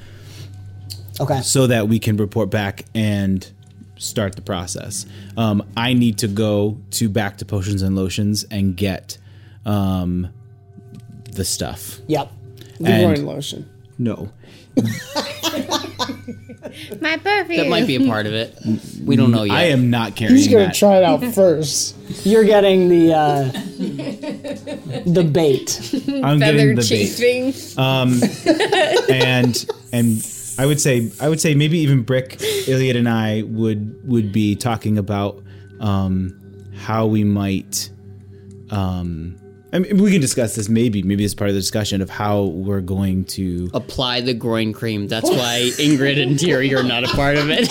[1.19, 1.41] Okay.
[1.41, 3.49] so that we can report back and
[3.97, 5.05] start the process.
[5.37, 9.17] Um, I need to go to back to potions and lotions and get
[9.65, 10.27] um,
[11.31, 11.99] the stuff.
[12.07, 12.31] Yep.
[12.79, 13.69] The And- groin lotion.
[13.97, 14.31] No.
[17.01, 17.57] My perfume.
[17.57, 18.57] That might be a part of it.
[19.03, 19.55] We don't know yet.
[19.55, 20.75] I am not carrying He's gonna that.
[20.75, 21.95] try it out first.
[22.25, 23.43] You're getting the uh,
[25.05, 25.79] the bait.
[26.23, 27.77] I'm Feather getting the bait.
[27.77, 28.21] Um,
[29.09, 30.27] and and
[30.59, 34.55] I would say I would say maybe even Brick, Iliad, and I would would be
[34.55, 35.41] talking about
[35.79, 36.39] um,
[36.77, 37.89] how we might.
[38.69, 39.37] Um,
[39.73, 40.67] I mean, we can discuss this.
[40.67, 43.69] Maybe maybe it's part of the discussion of how we're going to.
[43.73, 45.07] Apply the groin cream.
[45.07, 47.69] That's why Ingrid and Tiri are not a part of it.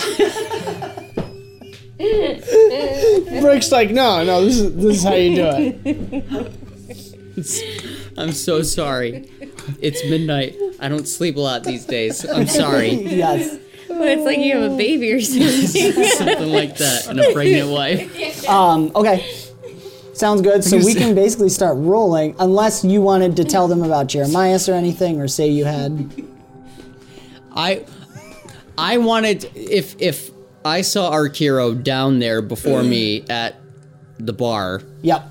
[3.43, 5.51] Brick's like, no, no, this is this is how you do
[5.85, 6.53] it.
[8.17, 9.31] I'm so sorry.
[9.81, 10.57] It's midnight.
[10.81, 12.25] I don't sleep a lot these days.
[12.29, 12.91] I'm sorry.
[12.93, 13.59] Yes.
[13.89, 16.05] Well, it's like you have a baby or something.
[16.05, 17.09] Something like that.
[17.09, 18.49] And a pregnant wife.
[18.49, 19.27] Um, okay.
[20.21, 20.63] Sounds good.
[20.63, 24.75] So we can basically start rolling, unless you wanted to tell them about Jeremias or
[24.75, 26.13] anything, or say you had.
[27.57, 27.87] I
[28.77, 30.31] I wanted if if
[30.63, 33.57] I saw Akiro down there before me at
[34.19, 35.27] the bar, Yep.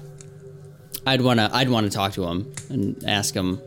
[1.05, 3.61] I'd wanna I'd wanna talk to him and ask him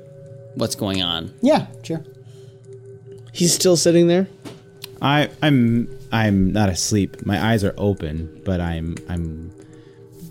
[0.56, 1.32] what's going on.
[1.40, 1.66] Yeah.
[1.85, 2.02] Sure.
[3.32, 4.26] He's still sitting there.
[5.00, 7.24] I I'm I'm not asleep.
[7.24, 9.52] My eyes are open, but I'm I'm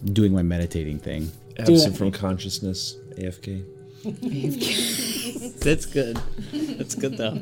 [0.06, 1.32] doing my meditating thing.
[1.60, 3.64] Absent from consciousness, AFK.
[5.62, 6.20] That's good.
[6.52, 7.38] That's good though.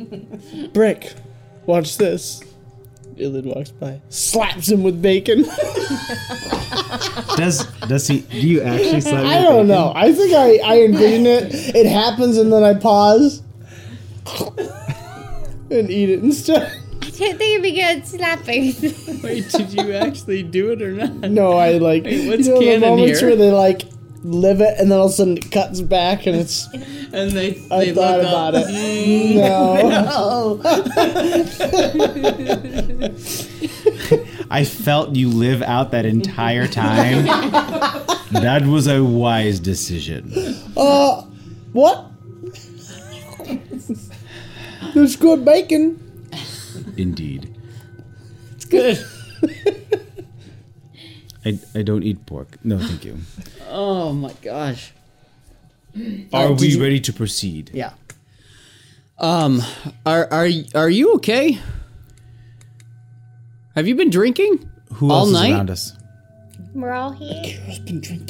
[0.73, 1.13] Brick,
[1.65, 2.43] watch this.
[3.15, 5.43] Iliad walks by, slaps him with bacon.
[7.35, 8.21] Does does he?
[8.21, 9.01] Do you actually?
[9.01, 9.67] slap I don't bacon?
[9.67, 9.91] know.
[9.95, 11.75] I think I, I envision it.
[11.75, 13.41] It happens and then I pause
[15.69, 16.78] and eat it instead.
[17.19, 18.73] I didn't think it'd be good slapping.
[19.23, 21.29] Wait, did you actually do it or not?
[21.29, 23.29] No, I like Wait, what's you know the moments here?
[23.29, 23.81] where they like
[24.23, 26.67] live it and then all of a sudden it cuts back and it's
[27.13, 28.65] And they I they thought look about up.
[28.67, 29.35] it.
[29.35, 30.59] No.
[34.51, 37.25] I felt you live out that entire time.
[38.31, 40.31] that was a wise decision.
[40.75, 41.23] Uh
[41.73, 42.05] what?
[44.93, 46.08] There's good bacon.
[46.99, 47.55] Indeed.
[48.55, 49.03] It's good.
[51.45, 52.57] I, I don't eat pork.
[52.63, 53.17] No, thank you.
[53.69, 54.91] Oh my gosh.
[56.33, 57.71] Are we ready to proceed?
[57.73, 57.93] Yeah.
[59.17, 59.61] Um,
[60.05, 61.59] are are are you okay?
[63.75, 64.69] Have you been drinking?
[64.95, 65.49] Who All else night?
[65.49, 65.93] is around us?
[66.73, 67.59] We're all here.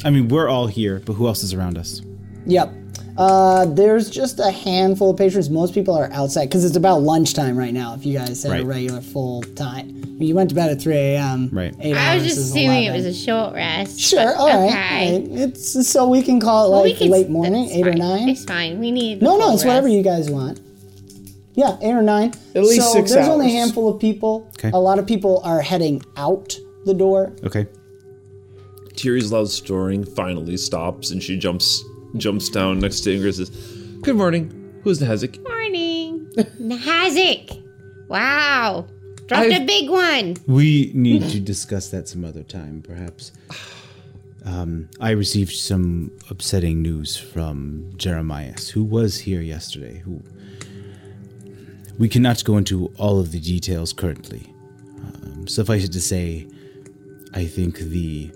[0.05, 2.01] I mean, we're all here, but who else is around us?
[2.45, 2.71] Yep.
[3.19, 5.49] Uh, there's just a handful of patrons.
[5.49, 7.93] Most people are outside because it's about lunchtime right now.
[7.93, 11.49] If you guys had a regular full time, you went to bed at 3 a.m.
[11.51, 11.75] Right.
[11.83, 12.87] I was just assuming 11.
[12.87, 13.99] it was a short rest.
[13.99, 14.35] Sure.
[14.37, 14.69] All right.
[14.69, 15.15] Okay.
[15.15, 15.49] all right.
[15.49, 17.93] It's so we can call it Well, we like can- late morning, that's eight or
[17.93, 18.29] nine.
[18.29, 18.79] It's fine.
[18.79, 19.21] We need.
[19.21, 20.61] No, the no, full it's whatever you guys want.
[21.55, 22.33] Yeah, eight or nine.
[22.55, 24.47] At least so six There's only a handful of people.
[24.57, 24.71] Okay.
[24.73, 27.33] A lot of people are heading out the door.
[27.43, 27.67] Okay.
[28.95, 31.83] Tiri's loud snoring finally stops, and she jumps
[32.17, 33.49] jumps down next to Ingrid and says,
[34.01, 34.51] "Good morning.
[34.83, 36.27] Who's the Hezek?" Morning.
[36.59, 37.61] Nahazik.
[38.07, 38.87] Wow.
[39.27, 40.35] Dropped a I've- big one.
[40.47, 43.31] We need to discuss that some other time, perhaps.
[44.45, 49.99] Um, I received some upsetting news from Jeremias, who was here yesterday.
[50.05, 50.21] Who
[51.99, 54.47] we cannot go into all of the details currently.
[54.97, 56.47] Um, suffice it to say,
[57.33, 58.31] I think the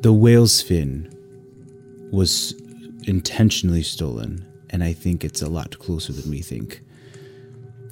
[0.00, 1.12] the whale's fin
[2.12, 2.54] was
[3.06, 6.80] intentionally stolen, and I think it's a lot closer than we think.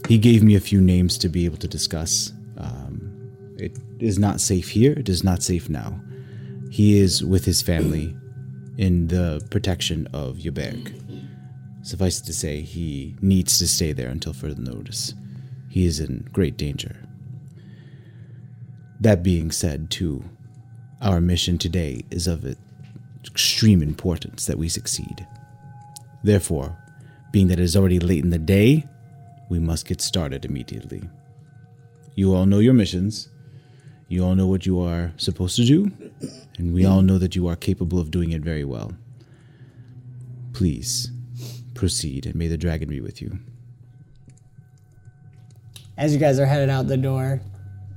[0.09, 2.33] He gave me a few names to be able to discuss.
[2.59, 4.93] Um, it is not safe here.
[4.93, 6.01] It is not safe now.
[6.71, 8.15] He is with his family
[8.77, 10.93] in the protection of Yaberg.
[11.83, 15.15] Suffice it to say, he needs to stay there until further notice.
[15.69, 16.97] He is in great danger.
[19.01, 20.25] That being said, too,
[21.05, 22.57] our mission today is of
[23.27, 25.27] extreme importance that we succeed.
[26.23, 26.77] Therefore,
[27.31, 28.87] being that it is already late in the day,
[29.51, 31.03] we must get started immediately.
[32.15, 33.29] You all know your missions.
[34.09, 35.91] You all know what you are supposed to do,
[36.59, 38.93] and we all know that you are capable of doing it very well.
[40.53, 41.11] Please
[41.75, 43.39] proceed, and may the dragon be with you.
[45.97, 47.41] As you guys are headed out the door,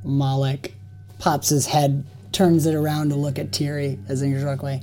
[0.03, 0.75] Malik
[1.19, 4.81] pops his head, turns it around to look at Tiri as they walk away.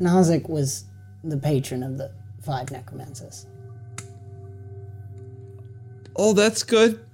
[0.00, 0.84] Nazik was
[1.24, 2.10] the patron of the
[2.42, 3.46] five necromancers.
[6.16, 7.04] Oh, that's good.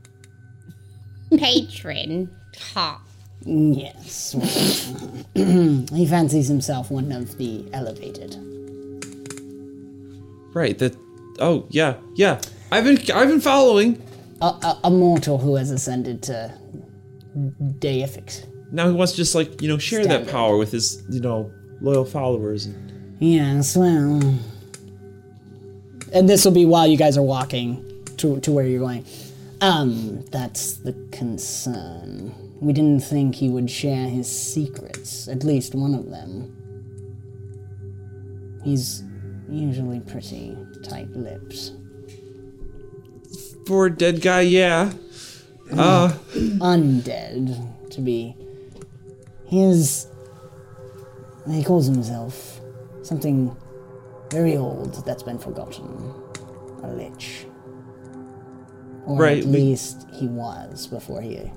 [1.37, 2.35] Patron.
[2.73, 3.01] Ha.
[3.45, 4.33] Yes.
[5.35, 8.37] he fancies himself one of the elevated.
[10.55, 10.77] Right.
[10.79, 10.97] That.
[11.39, 12.41] Oh yeah, yeah.
[12.73, 14.03] I've been I've been following.
[14.41, 16.53] A, a, a mortal who has ascended to
[17.79, 18.45] deific.
[18.71, 20.27] Now he wants to just like you know share Standard.
[20.27, 21.51] that power with his you know
[21.81, 22.67] loyal followers.
[22.67, 22.89] And,
[23.21, 24.39] Yes, well.
[26.13, 27.85] And this will be while you guys are walking
[28.19, 29.05] to, to where you're going.
[29.61, 32.33] Um, that's the concern.
[32.61, 36.55] We didn't think he would share his secrets, at least one of them.
[38.65, 39.03] He's
[39.49, 41.73] usually pretty tight lipped.
[43.67, 44.93] for a dead guy, yeah.
[45.73, 48.35] Uh, Undead, to be.
[49.49, 50.07] He is.
[51.51, 52.61] He calls himself
[53.03, 53.57] something
[54.31, 56.13] very old that's been forgotten.
[56.83, 57.47] A lich.
[59.07, 61.51] Or Right, at we- least he was before he.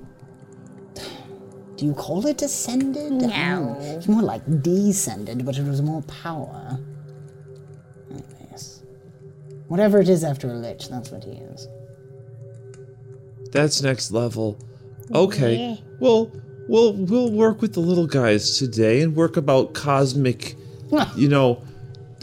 [1.75, 3.11] Do you call it ascended?
[3.11, 3.27] No.
[3.27, 3.81] Hmm.
[3.97, 6.79] It's more like descended, but it was more power.
[8.09, 8.83] Anyways.
[9.67, 11.67] Whatever it is after a lich, that's what he is.
[13.51, 14.57] that's next level.
[15.13, 15.55] Okay.
[15.57, 15.75] Yeah.
[15.99, 16.31] Well,
[16.71, 20.55] we'll we'll work with the little guys today and work about cosmic,
[21.15, 21.61] you know,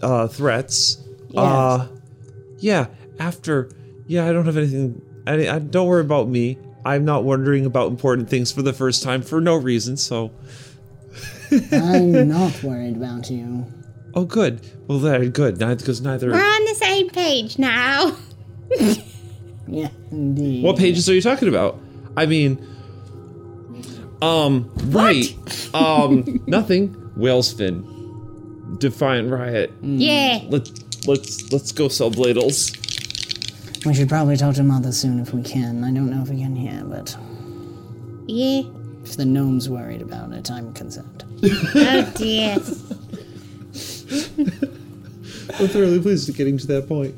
[0.03, 0.99] uh, threats.
[1.37, 1.87] Uh,
[2.59, 2.87] yeah.
[3.19, 3.69] After,
[4.07, 5.03] yeah, I don't have anything.
[5.27, 6.57] I, I don't worry about me.
[6.85, 9.97] I'm not wondering about important things for the first time for no reason.
[9.97, 10.31] So,
[11.73, 13.67] I'm not worried about you.
[14.15, 14.61] oh, good.
[14.87, 15.59] Well, there, good.
[15.59, 16.31] Neither because neither.
[16.31, 18.17] We're on the same page now.
[19.71, 20.65] Yeah, indeed.
[20.65, 21.79] What pages are you talking about?
[22.17, 22.67] I mean,
[24.23, 25.35] um, right.
[25.75, 26.95] Um, nothing.
[27.17, 28.79] Whalesfin.
[28.79, 29.73] Defiant Riot.
[29.83, 30.41] Yeah.
[30.49, 30.73] Let's
[31.07, 32.73] let's let's go sell bladles.
[33.85, 35.85] We should probably talk to Mother soon if we can.
[35.85, 37.17] I don't know if we can here, but
[38.27, 38.63] Yeah.
[39.05, 41.25] if the gnome's worried about it, I'm concerned.
[41.75, 42.55] Oh dear.
[45.61, 47.15] I'm thoroughly pleased to getting to that point.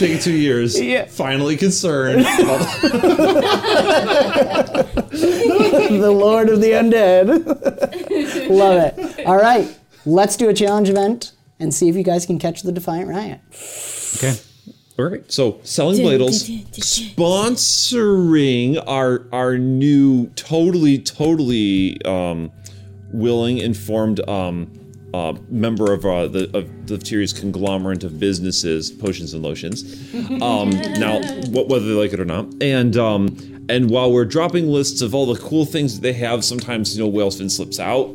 [0.00, 0.80] taken two years.
[0.88, 1.06] Yeah.
[1.06, 2.20] Finally concerned.
[2.24, 2.28] the
[6.10, 8.48] Lord of the Undead.
[8.48, 9.26] Love it.
[9.26, 9.76] All right,
[10.06, 13.40] let's do a challenge event and see if you guys can catch the Defiant Riot.
[14.16, 14.34] Okay.
[14.98, 15.30] All right.
[15.30, 22.50] So selling bladles, sponsoring our our new totally totally um,
[23.12, 24.70] willing informed um,
[25.14, 29.82] uh, member of uh, the of the Tyrion's conglomerate of businesses, potions and lotions.
[30.42, 34.68] Um, now, wh- whether they like it or not, and um, and while we're dropping
[34.68, 38.06] lists of all the cool things that they have, sometimes you know Whalesfin slips out,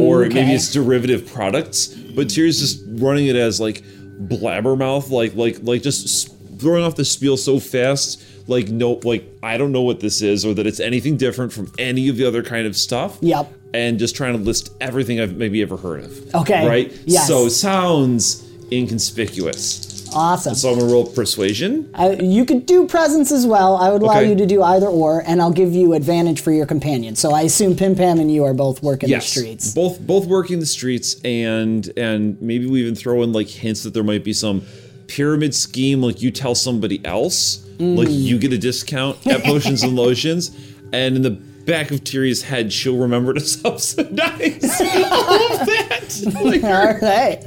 [0.00, 1.88] or maybe it's derivative products.
[1.88, 3.82] But Tyrion's just running it as like
[4.30, 8.22] blabbermouth, like like like just throwing off the spiel so fast.
[8.48, 11.72] Like no, like I don't know what this is, or that it's anything different from
[11.78, 13.52] any of the other kind of stuff Yep.
[13.76, 16.34] And just trying to list everything I've maybe ever heard of.
[16.34, 16.92] Okay, Right?
[17.04, 17.28] yes.
[17.28, 20.08] So it sounds inconspicuous.
[20.14, 20.54] Awesome.
[20.54, 21.90] So I'm gonna roll persuasion.
[21.94, 23.76] Uh, you could do presence as well.
[23.76, 24.30] I would allow Okay.
[24.30, 27.16] you to do either or, and I'll give you advantage for your companion.
[27.16, 29.74] So I assume Pim Pam and you are both working the streets.
[29.74, 33.92] Both both working the streets and and maybe we even throw in like hints that
[33.94, 34.62] there might be some
[35.06, 38.22] pyramid scheme like you tell somebody else, like Mm.
[38.22, 40.50] you get a discount at potions and lotions,
[40.92, 46.32] and in the back of Tyrion's head she'll remember to subsidize all of that.
[46.42, 47.44] Like, All right.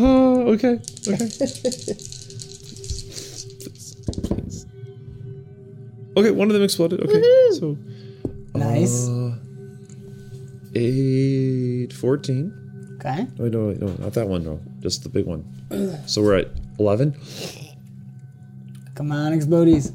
[0.00, 0.78] Oh, okay,
[1.08, 1.28] okay.
[6.16, 7.00] Okay, one of them exploded.
[7.00, 7.76] Okay, so
[8.54, 9.08] Nice.
[9.08, 9.34] uh,
[10.74, 12.96] eight, 14.
[13.00, 13.26] Okay.
[13.38, 14.42] Wait, no, wait, no, not that one.
[14.44, 15.44] No, just the big one.
[16.08, 16.48] So we're at
[16.80, 17.14] eleven.
[18.96, 19.92] Come on, Explodies.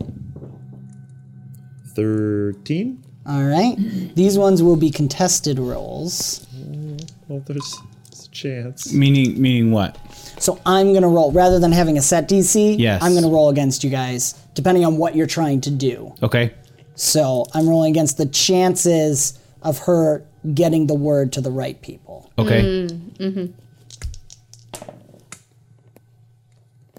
[1.95, 3.03] 13.
[3.25, 3.75] All right.
[4.15, 6.45] These ones will be contested rolls.
[6.55, 7.77] Mm, well, there's
[8.25, 8.91] a chance.
[8.93, 9.97] Meaning, meaning what?
[10.39, 11.31] So I'm going to roll.
[11.31, 13.01] Rather than having a set DC, Yes.
[13.01, 16.13] I'm going to roll against you guys, depending on what you're trying to do.
[16.21, 16.53] Okay.
[16.95, 22.29] So I'm rolling against the chances of her getting the word to the right people.
[22.37, 22.61] Okay.
[22.61, 23.45] Mm, mm-hmm.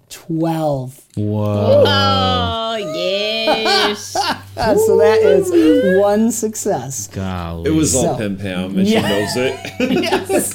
[0.09, 1.04] 12.
[1.17, 1.85] Whoa.
[1.87, 4.17] Oh yes.
[4.57, 7.09] So that is one success.
[7.09, 7.69] Golly.
[7.71, 9.03] It was all So- Pim Pam, and Yeah.
[9.35, 9.53] she knows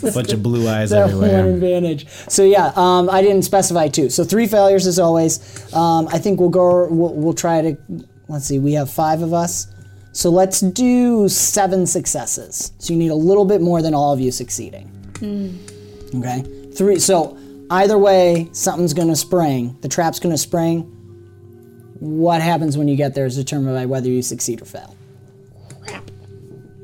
[0.04, 0.14] it.
[0.14, 2.08] Bunch of blue eyes That one advantage.
[2.28, 4.10] So yeah, um, I didn't specify two.
[4.10, 5.40] So three failures as always.
[5.76, 6.88] Um, I think we'll go.
[6.90, 7.78] We'll, we'll try to.
[8.30, 8.58] Let's see.
[8.58, 9.68] We have five of us.
[10.14, 12.72] So let's do seven successes.
[12.80, 14.90] So you need a little bit more than all of you succeeding.
[16.16, 16.42] Okay.
[16.74, 17.00] Three.
[17.00, 17.38] So
[17.70, 19.78] either way, something's going to spring.
[19.82, 20.82] The trap's going to spring.
[22.00, 24.96] What happens when you get there is determined by whether you succeed or fail.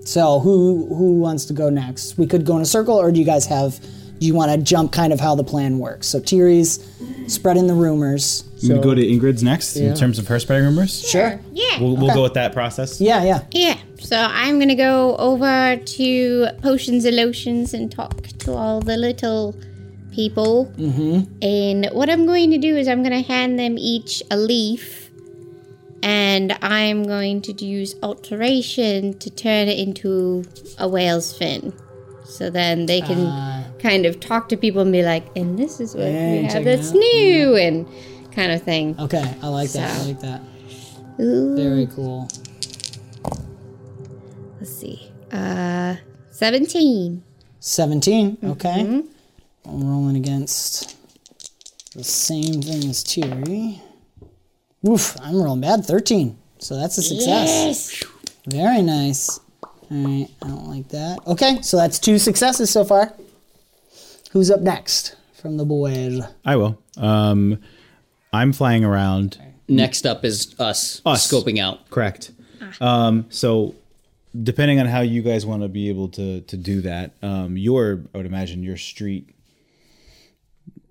[0.06, 2.18] So who who wants to go next?
[2.18, 3.80] We could go in a circle, or do you guys have?
[4.20, 6.08] Do you want to jump kind of how the plan works?
[6.08, 6.88] So Tiri's
[7.28, 8.44] spreading the rumors.
[8.60, 9.90] You gonna go to Ingrid's next Yeah.
[9.90, 11.02] in terms of her spreading rumors?
[11.02, 11.40] Sure.
[11.52, 11.82] Yeah.
[11.82, 12.14] We'll, we'll Okay.
[12.14, 13.02] go with that process.
[13.02, 13.42] Yeah, yeah.
[13.52, 13.78] Yeah.
[14.00, 19.56] So I'm gonna go over to potions and lotions and talk to all the little
[20.16, 20.74] people.
[20.78, 21.44] Mm-hmm.
[21.44, 25.12] And what I'm going to do is I'm gonna hand them each a leaf,
[26.02, 30.46] and I'm going to use alteration to turn it into
[30.78, 31.74] a whale's fin.
[32.24, 35.96] So then they can kind of talk to people and be like, and this is
[35.96, 37.88] what Yeah, we have that's new, and
[38.32, 38.96] kind of thing.
[39.00, 39.96] Okay, I like that.
[40.02, 40.42] I like that.
[41.20, 41.56] Ooh.
[41.56, 42.28] Very cool.
[44.60, 45.12] Let's see.
[45.32, 45.96] Uh,
[46.32, 47.24] 17.
[47.60, 48.38] 17.
[48.44, 48.70] Okay.
[48.70, 49.15] Mm-hmm.
[49.68, 50.96] I'm rolling against
[51.94, 53.80] the same thing as Tiri.
[54.88, 55.86] Oof, I'm rolling bad.
[55.86, 56.38] 13.
[56.60, 58.02] So that's a success.
[58.02, 58.04] Yes.
[58.48, 59.40] Very nice.
[59.64, 61.20] All right, I don't like that.
[61.28, 63.14] Okay, so that's two successes so far.
[64.32, 66.22] Who's up next from the boys?
[66.44, 66.82] I will.
[66.98, 67.60] Um,
[68.34, 69.40] I'm flying around.
[69.68, 71.32] Next up is us, Us.
[71.32, 71.90] scoping out.
[71.90, 72.32] Correct.
[72.82, 73.76] Um, so,
[74.44, 78.02] depending on how you guys want to be able to to do that, um, your
[78.14, 79.35] I would imagine your street,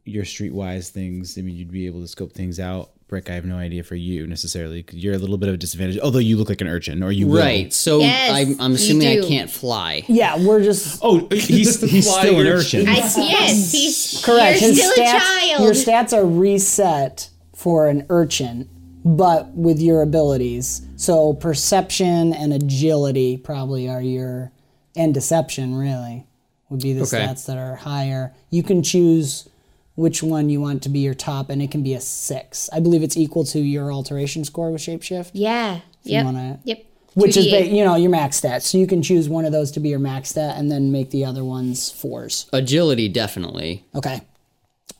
[0.05, 1.39] your streetwise things.
[1.39, 2.91] I mean, you'd be able to scope things out.
[3.07, 4.83] Brick, I have no idea for you necessarily.
[4.83, 7.13] 'cause You're a little bit of a disadvantage, although you look like an urchin, or
[7.13, 7.39] you will.
[7.41, 7.73] Right.
[7.73, 10.03] So Yes, I'm, I'm assuming I can't fly.
[10.09, 12.89] Yeah, we're just Oh, he's he's still an urchin.
[12.89, 12.89] urchin.
[12.89, 14.61] I, yes, he's correct.
[14.61, 15.63] You're His still stats, a child.
[15.63, 18.69] Your stats are reset for an urchin,
[19.05, 20.83] but with your abilities.
[20.97, 24.51] So perception and agility probably are your
[24.97, 26.27] and deception really
[26.71, 27.19] would be the Okay.
[27.19, 28.33] stats that are higher.
[28.51, 29.49] You can choose
[29.97, 32.69] which one you want to be your top, and it can be a six.
[32.73, 35.31] I believe it's equal to your alteration score with shapeshift.
[35.35, 35.81] yeah.
[36.03, 36.25] you Yep.
[36.25, 36.85] wanna- Yep.
[37.15, 37.51] Which is, 2d8.
[37.71, 39.89] ba- you know, your max stat, So you can choose one of those to be
[39.89, 42.47] your max stat and then make the other ones fours.
[42.53, 43.85] Agility, definitely.
[43.95, 44.21] Okay.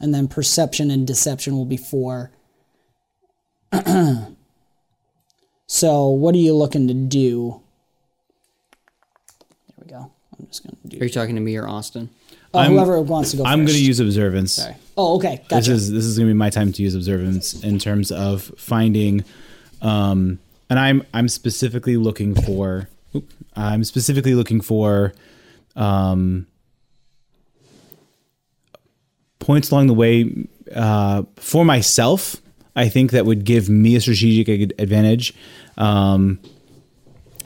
[0.01, 2.31] And then perception and deception will be four.
[5.67, 7.61] so what are you looking to do?
[9.69, 10.11] There we go.
[10.39, 11.01] I'm just gonna do.
[11.01, 12.11] Are you talking to me or Austin?
[12.53, 13.45] Oh, I'm- whoever wants to go.
[13.45, 13.73] I'm first.
[13.73, 14.53] going to use observance.
[14.53, 14.77] Sorry.
[14.97, 15.43] Oh, okay.
[15.51, 18.43] This is this is going to be my time to use observance in terms of
[18.57, 19.25] finding,
[19.83, 20.39] um,
[20.71, 22.89] and I'm I'm specifically looking for.
[23.15, 25.15] oop, I'm specifically looking for,
[25.77, 26.47] um,
[29.39, 32.37] points along the way uh, for myself.
[32.77, 35.35] I think that would give me a strategic advantage.
[35.77, 36.41] Um,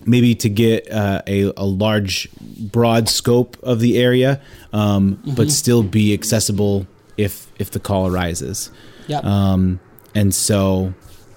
[0.07, 4.41] maybe to get uh, a, a large, broad scope of the area,
[4.73, 6.87] um, but still be accessible
[7.19, 8.71] if if the call arises.
[9.09, 9.25] Yep.
[9.25, 9.81] Um,
[10.15, 10.95] and so,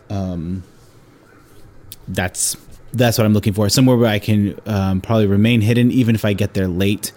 [0.10, 0.64] um,
[2.08, 2.56] that's
[2.94, 3.68] that's what I'm looking for.
[3.68, 7.12] Somewhere where I can um, probably remain hidden, even if I get there late,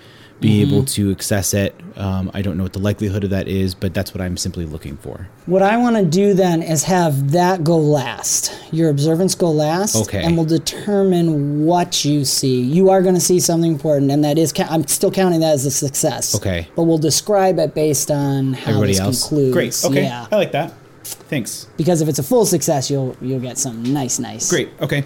[0.45, 1.75] be able to access it.
[1.97, 4.67] Um, I don't know what the likelihood of that is, but that's what I'm simply
[4.67, 5.29] looking for.
[5.47, 8.53] What I want to do then is have that go last.
[8.73, 9.97] Your observance go last.
[9.97, 10.23] Okay.
[10.23, 12.61] And we'll determine what you see.
[12.61, 15.53] You are going to see something important, and that is, ca- I'm still counting that
[15.55, 16.35] as a success.
[16.35, 16.69] Okay.
[16.77, 19.53] But we'll describe it based on how Everybody this else, concludes.
[19.53, 19.85] great.
[19.85, 20.27] Okay, Yeah.
[20.31, 20.73] I like that.
[21.05, 21.67] Thanks.
[21.77, 24.49] Because if it's a full success, you'll you'll get something nice, nice.
[24.51, 24.71] Great.
[24.81, 25.05] Okay.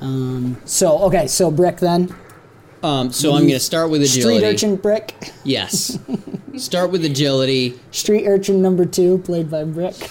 [0.00, 2.14] Um, So okay, so brick then.
[2.82, 4.38] Um, so I'm going to start with agility.
[4.38, 5.32] Street urchin brick.
[5.44, 5.98] Yes.
[6.56, 7.78] start with agility.
[7.90, 9.94] Street urchin number two, played by Brick.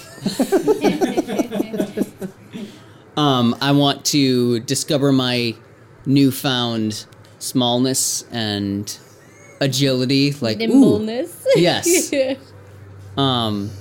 [3.17, 5.53] Um, I want to discover my
[6.05, 7.05] newfound
[7.39, 8.97] smallness and
[9.59, 10.31] agility.
[10.39, 11.45] Like, ooh, Nimbleness.
[11.55, 12.13] yes.
[13.17, 13.71] Um,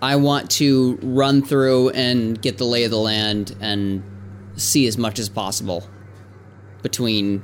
[0.00, 4.02] I want to run through and get the lay of the land and
[4.56, 5.86] see as much as possible
[6.80, 7.42] between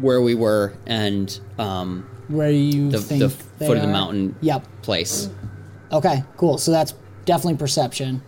[0.00, 3.28] where we were and um, Where you The, think the
[3.58, 4.82] they foot of the mountain Yep.
[4.82, 5.28] place.
[5.92, 6.58] Okay, cool.
[6.58, 6.94] So that's
[7.24, 8.22] definitely perception.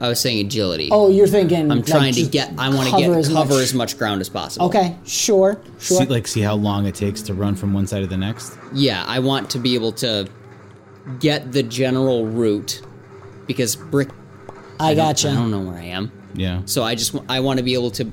[0.00, 0.88] I was saying agility.
[0.90, 1.70] Oh, you're thinking.
[1.70, 2.52] I'm like, trying to get.
[2.58, 4.66] I want to get as cover much- as much ground as possible.
[4.66, 5.98] Okay, sure, sure.
[6.00, 8.58] See, like, see how long it takes to run from one side to the next?
[8.74, 10.26] Yeah, I want to be able to
[11.20, 12.82] get the general route
[13.46, 14.08] because brick.
[14.80, 15.30] I don't- gotcha.
[15.30, 16.62] I don't know where I am, Yeah.
[16.64, 18.10] so I just wa- I want to be able to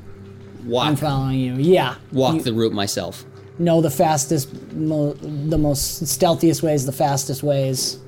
[0.78, 1.55] I'm following you.
[1.55, 1.95] Yeah.
[2.12, 3.26] walk You the route myself.
[3.57, 7.99] know the fastest, mo- the most stealthiest ways, the fastest ways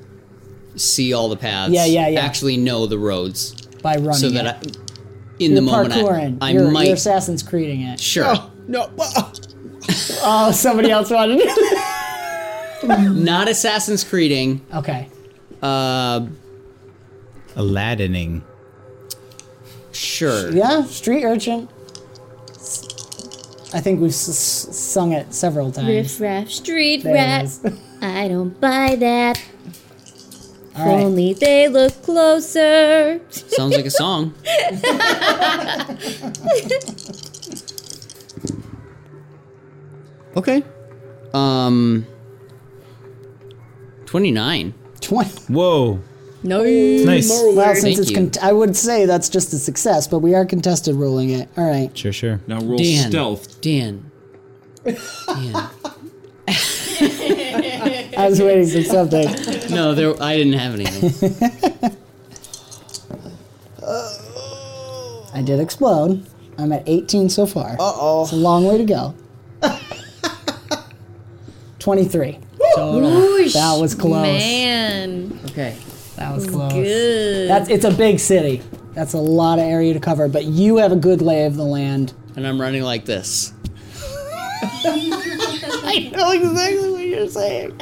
[0.76, 1.72] See all the paths.
[1.72, 2.20] Yeah, yeah, yeah.
[2.20, 4.14] Actually know the roads by running.
[4.14, 4.78] so that it.
[4.78, 4.80] I,
[5.38, 6.38] in you're the moment parkouring.
[6.40, 8.00] I, I you're, might you're Assassin's Creeding it.
[8.00, 8.90] sure No.
[10.24, 12.84] Oh, somebody else wanted it.
[13.14, 14.64] not Assassin's Creeding.
[14.72, 15.08] okay.
[15.60, 16.26] Uh,
[17.56, 18.42] Aladining.
[19.90, 20.50] sure.
[20.52, 21.68] Yeah, street urchin.
[23.74, 25.88] I think we've s- s- sung it several times.
[25.88, 27.48] Riff raff, street There rat.
[28.02, 29.42] I don't buy that.
[30.76, 31.04] All right.
[31.04, 33.20] Only they look closer.
[33.30, 34.34] Sounds like a song.
[40.36, 40.62] okay.
[41.34, 42.06] Um.
[44.06, 44.74] Twenty nine.
[45.00, 45.30] Twenty.
[45.52, 46.00] Whoa.
[46.44, 46.62] No.
[46.62, 47.28] Nice.
[47.30, 48.16] Well, since Thank it's, you.
[48.16, 51.48] con- I would say that's just a success, but we are contested rolling it.
[51.56, 51.96] All right.
[51.96, 52.40] Sure, sure.
[52.46, 53.10] Now roll Dan.
[53.10, 53.60] stealth.
[53.60, 54.10] Dan.
[54.84, 54.94] Dan.
[58.14, 59.28] I was waiting for something.
[59.74, 60.20] No, there.
[60.22, 61.96] I didn't have anything.
[65.34, 66.26] I did explode.
[66.58, 67.70] I'm at 18 so far.
[67.72, 68.22] Uh oh.
[68.24, 69.14] It's a long way to go.
[71.78, 72.38] 23.
[72.76, 74.22] Whoosh, That was close.
[74.22, 75.38] Man.
[75.46, 75.76] Okay.
[76.22, 76.72] That was close.
[76.72, 77.48] Good.
[77.50, 78.62] That's it's a big city.
[78.94, 81.64] That's a lot of area to cover, but you have a good lay of the
[81.64, 82.12] land.
[82.36, 83.52] And I'm running like this.
[84.84, 87.72] I know exactly what you're saying.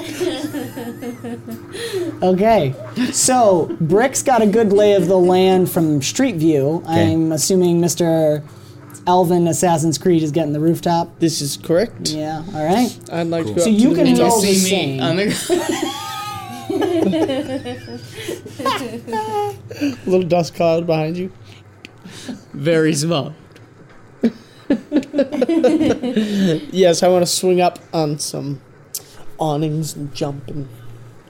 [2.22, 2.74] okay,
[3.12, 6.82] so Brick's got a good lay of the land from Street View.
[6.86, 8.42] I'm assuming Mr.
[9.06, 11.18] Elvin Assassin's Creed is getting the rooftop.
[11.18, 12.08] This is correct.
[12.10, 12.98] Yeah, all right.
[13.12, 14.28] I'd like to go So up you to the can window.
[14.28, 15.00] roll the same.
[15.02, 16.06] On the-
[20.06, 21.32] little dust cloud behind you.
[22.52, 23.34] very small.
[26.72, 28.60] Yes, I want to swing up on some
[29.38, 30.68] awnings and jump and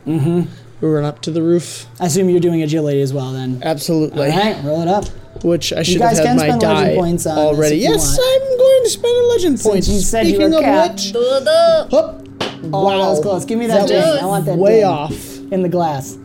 [0.06, 0.86] mm-hmm.
[0.86, 1.86] run up to the roof.
[1.98, 3.62] I assume you're doing agility as well then.
[3.62, 4.30] Absolutely.
[4.30, 5.06] All right, roll it up.
[5.42, 7.76] Which I should guys have had can my spend legend die points on already.
[7.76, 8.18] Yes.
[8.20, 9.88] I'm going to spend a legend point.
[9.88, 10.92] you said you Speaking were of cat.
[10.92, 11.88] which, Duh-duh.
[11.90, 12.26] Hup.
[12.72, 13.44] Oh, that was close.
[13.46, 15.29] Give me that, That was I want that way ding off.
[15.50, 16.16] In the glass.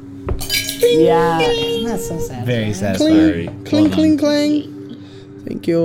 [0.82, 1.40] Yeah,
[1.86, 2.46] that's so sad.
[2.46, 3.64] Very Cling, satisfying.
[3.66, 4.18] cling, Well cling, done.
[4.18, 5.44] cling.
[5.48, 5.78] Thank you.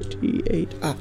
[0.00, 0.68] T8.
[0.82, 0.96] Ah.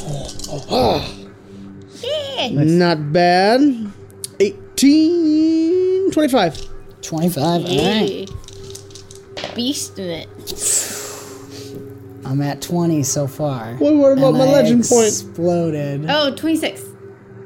[0.00, 2.48] Oh, oh, ah.
[2.50, 3.60] Not bad.
[4.40, 6.10] 18.
[6.10, 6.68] 25.
[7.02, 7.44] 25.
[7.44, 8.26] All right.
[9.54, 10.28] Beast in it.
[12.24, 13.74] I'm at 20 so far.
[13.76, 15.06] What, what about And my I legend point?
[15.08, 16.06] Exploded.
[16.08, 16.84] Oh, 26.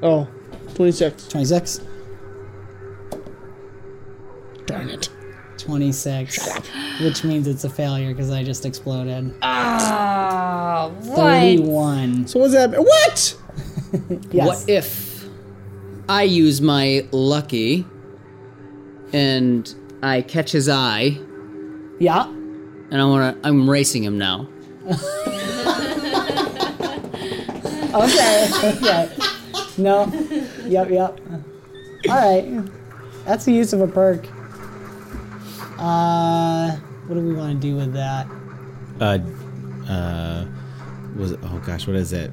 [0.03, 0.27] Oh,
[0.75, 1.29] 26.
[1.29, 1.81] 26.
[4.73, 5.09] Darn it.
[5.59, 6.49] 26.
[7.03, 9.35] Which means it's a failure because I just exploded.
[9.43, 11.17] Ah, what?
[11.17, 12.27] 31.
[12.27, 12.71] So what's that?
[12.73, 13.37] What?
[14.33, 14.47] Yes.
[14.47, 15.29] What if
[16.09, 17.85] I use my lucky
[19.13, 21.19] and I catch his eye
[21.99, 22.27] Yeah.
[22.27, 24.49] and I want to I'm racing him now.
[27.95, 28.49] Okay.
[28.65, 29.11] okay.
[29.77, 30.07] No.
[30.65, 31.21] Yep, yep.
[32.09, 32.65] All right.
[33.27, 34.27] That's the use of a perk.
[35.83, 36.77] Uh,
[37.07, 38.27] what do we want to do with that?
[39.01, 39.19] Uh,
[39.91, 40.47] uh,
[41.17, 42.31] was it, oh gosh, what is it?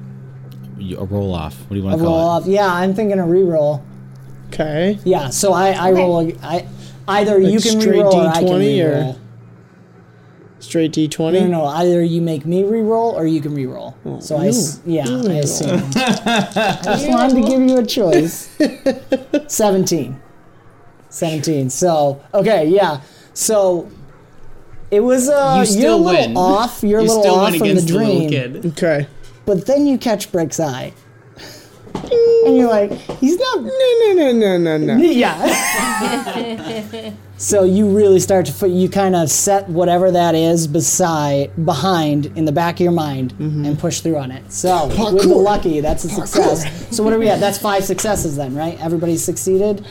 [0.78, 1.58] You- A roll off.
[1.62, 2.46] What do you want A to roll call off.
[2.46, 3.82] Yeah, I'm thinking a reroll.
[4.48, 4.98] Okay.
[5.04, 6.20] Yeah, so I, I roll.
[6.20, 6.66] A, I
[7.08, 9.16] either you Like can straight reroll or I can D20 or- reroll.
[10.60, 11.32] Straight D20.
[11.32, 11.64] No, no, no.
[11.66, 13.96] Either you make me re-roll or you can re-roll.
[14.20, 15.70] so I, s- yeah, I assume.
[15.96, 18.54] I just wanted to give you a choice.
[19.46, 20.20] Seventeen.
[21.08, 21.70] Seventeen.
[21.70, 23.00] So okay, yeah.
[23.34, 23.90] So
[24.90, 26.36] it was uh, You you're a still little win.
[26.36, 26.82] off.
[26.82, 28.66] You're a you little still off win from the against the, little dream, kid.
[28.66, 29.06] Okay.
[29.46, 30.92] but then you catch Brick's eye,
[31.94, 33.62] and you're like, he's not.
[33.62, 34.96] No, no, no, no, no, no.
[35.02, 35.36] Yeah.
[37.36, 42.26] so you really start to put, you kind of set whatever that is beside, behind
[42.36, 44.50] in the back of your mind and push through on it.
[44.52, 45.42] So with the Parkour.
[45.44, 46.96] lucky, that's a success.
[46.96, 47.40] So what are we at?
[47.40, 48.78] That's five successes then, right?
[48.82, 49.86] Everybody's succeeded.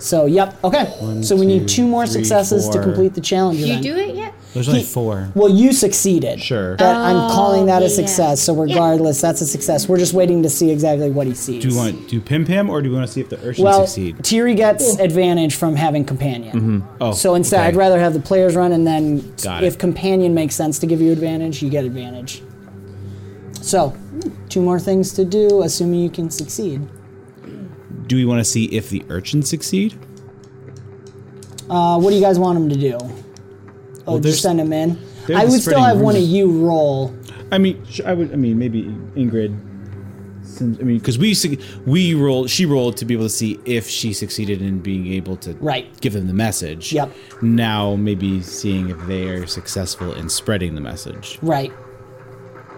[0.00, 0.56] So yep.
[0.64, 1.20] Okay.
[1.22, 3.58] so we need two, two more three, successes to complete the challenge.
[3.58, 3.84] Did you event.
[3.84, 4.34] do it yet?
[4.54, 5.28] There's only He- four.
[5.34, 6.40] Well, you succeeded.
[6.40, 6.76] Sure.
[6.76, 7.94] That, I'm oh, calling that Oh, a yeah.
[7.94, 8.40] success.
[8.42, 9.88] So regardless, that's a success.
[9.88, 11.62] We're just waiting to see exactly what he sees.
[11.62, 13.38] Do you want to do Pim Pam or do you want to see if the
[13.46, 14.16] urchin well, succeed?
[14.18, 16.56] Tiri gets advantage from having companion.
[16.56, 17.02] Mm-hmm.
[17.02, 17.68] Oh, So instead, okay.
[17.68, 19.78] I'd rather have the players run, and then Got if it.
[19.78, 22.42] companion makes sense to give you advantage, you get advantage.
[23.60, 23.94] So,
[24.48, 26.80] two more things to do, assuming you can succeed.
[28.10, 29.96] Do we want to see if the urchin succeed?
[31.70, 32.98] Uh, what do you guys want them to do?
[34.04, 34.98] Oh, there's- just send them in.
[35.32, 37.14] I would still spreading have one of you roll.
[37.52, 38.32] I mean, I would.
[38.32, 38.82] I mean, maybe
[39.14, 39.56] Ingrid.
[40.42, 41.36] Since, I mean, because we
[41.86, 45.36] we rolled, she rolled to be able to see if she succeeded in being able
[45.36, 45.86] to Right.
[46.00, 46.92] give them the message.
[46.92, 47.12] Yep.
[47.42, 51.38] Now maybe seeing if they are successful in spreading the message.
[51.42, 51.72] Right.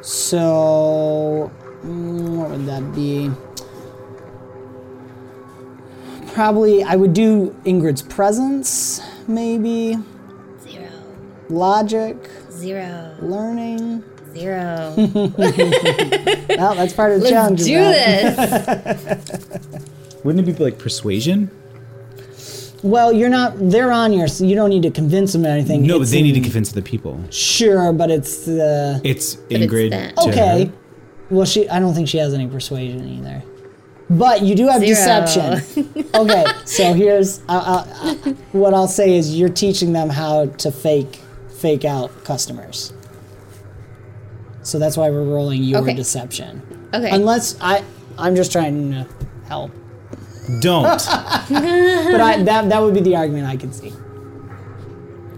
[0.03, 1.51] So,
[1.83, 3.31] mm, what would that be?
[6.33, 9.99] Probably, I would do Ingrid's presence, maybe.
[10.63, 10.89] Zero.
[11.51, 12.17] Logic,
[12.51, 13.15] Zero.
[13.21, 14.03] learning.
[14.35, 14.95] Zero.
[16.57, 17.61] Well, that's part of the challenge.
[17.61, 19.25] Let's do that.
[19.25, 19.85] this.
[20.25, 21.51] Wouldn't it be like persuasion?
[22.83, 23.55] Well, you're not.
[23.59, 24.29] They're on your.
[24.29, 25.83] So you don't need to convince them or anything.
[25.87, 27.23] No, but It's they need to convince the people.
[27.31, 29.01] Sure, but it's the.
[29.05, 29.91] It's it's Ingrid.
[29.91, 30.17] that.
[30.17, 30.71] to okay.
[31.31, 31.69] Well, she.
[31.69, 33.43] I don't think she has any persuasion either.
[34.19, 34.89] But you do have Zero.
[34.95, 36.07] deception.
[36.15, 38.15] okay, so here's uh, uh, uh,
[38.53, 41.19] what I'll say is you're teaching them how to fake
[41.59, 42.93] fake out customers.
[44.63, 45.95] So that's why we're rolling your Okay.
[45.95, 46.63] deception.
[46.93, 47.11] Okay.
[47.11, 47.83] Unless I,
[48.19, 49.07] I'm just trying to
[49.47, 49.71] help.
[50.61, 50.85] Don't.
[51.49, 53.93] But I, that that would be the argument I could see.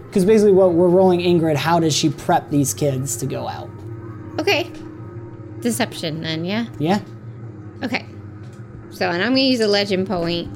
[0.07, 3.69] Because basically, what we're rolling Ingrid, how does she prep these kids to go out?
[4.39, 4.71] okay.
[5.61, 6.65] Deception then, yeah?
[6.79, 6.99] Yeah,
[7.83, 8.05] Okay.
[8.95, 10.47] So, and I'm going to use a legend point.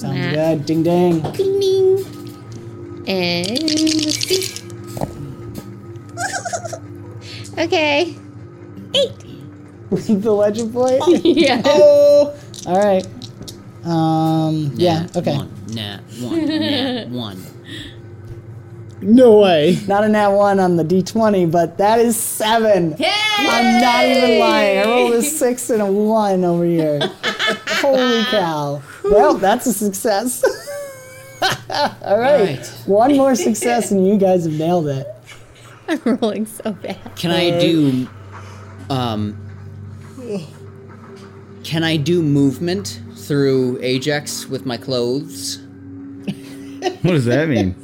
[0.00, 0.30] sounds Nah.
[0.32, 0.64] good.
[0.66, 1.20] Ding ding.
[1.32, 3.04] Ding ding.
[3.06, 4.64] And let's see.
[7.58, 8.16] okay.
[8.94, 9.12] Eight.
[10.22, 11.02] the legend point.
[11.24, 11.60] Yeah.
[11.66, 12.34] oh,
[12.66, 13.06] all right.
[13.84, 15.06] Um, yeah.
[15.14, 15.36] Okay.
[15.36, 17.46] One, nah, one, nah, one.
[19.02, 19.78] No way.
[19.88, 22.94] Not a nat one on the d20, but that is seven.
[23.00, 24.78] I'm not even lying.
[24.78, 27.00] I rolled a six and a one over here.
[27.80, 28.80] Holy cow.
[29.04, 30.44] Well, that's a success.
[31.42, 32.58] All right.
[32.58, 32.82] Right.
[32.86, 35.06] One more success and you guys have nailed it.
[35.88, 37.16] I'm rolling so bad.
[37.16, 38.08] Can I do,
[38.88, 39.36] um,
[41.64, 45.58] can I do movement through Ajax with my clothes?
[47.02, 47.74] what does that mean?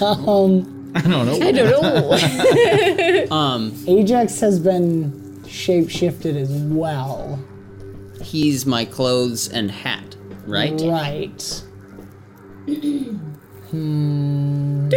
[0.00, 1.46] Um, I don't know.
[1.46, 3.26] I don't know.
[3.36, 7.38] Um, Ajax has been shape shifted as well.
[8.22, 10.16] he's my clothes and hat,
[10.46, 10.80] right?
[10.80, 11.62] Right.
[13.70, 14.88] Hmm.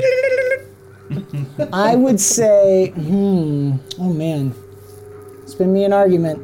[1.73, 3.73] I would say, hmm.
[3.97, 4.53] Oh man.
[5.47, 6.39] Spin me an argument.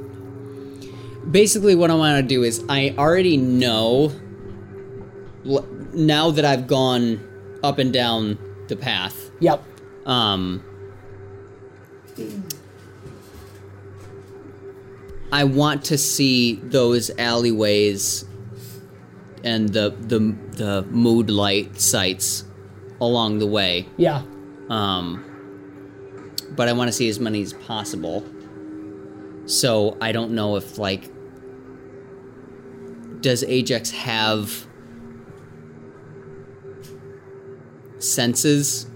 [1.32, 4.12] Basically, what I want to do is I already know.
[5.46, 7.20] l- Now that I've gone
[7.64, 8.38] up and down
[8.68, 9.64] the path, Yep.
[10.08, 10.64] um,
[15.32, 18.26] I want to see those alleyways
[19.44, 22.46] and the the the mood light sites
[23.02, 23.88] along the way.
[23.98, 24.24] Yeah.
[24.70, 25.24] Um,
[26.56, 28.24] but I want to see as many as possible.
[29.46, 31.12] So I don't know if like
[33.22, 34.66] does Ajax have
[38.16, 38.88] senses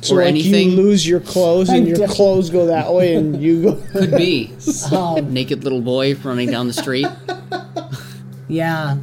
[0.00, 0.70] So or like anything?
[0.70, 3.74] you lose your clothes and I your don't- clothes go that way and you go.
[3.92, 4.52] Could be
[4.92, 7.06] Um, naked little boy running down the street.
[8.48, 8.96] yeah.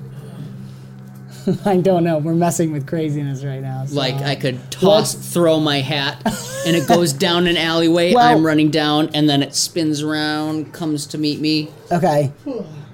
[1.64, 2.18] I don't know.
[2.18, 3.86] We're messing with craziness right now.
[3.86, 6.22] so- Like I could toss, throw my hat,
[6.66, 8.14] and it goes down an alleyway.
[8.14, 11.70] Well- I'm running down, and then it spins around, comes to meet me.
[11.90, 12.34] Okay.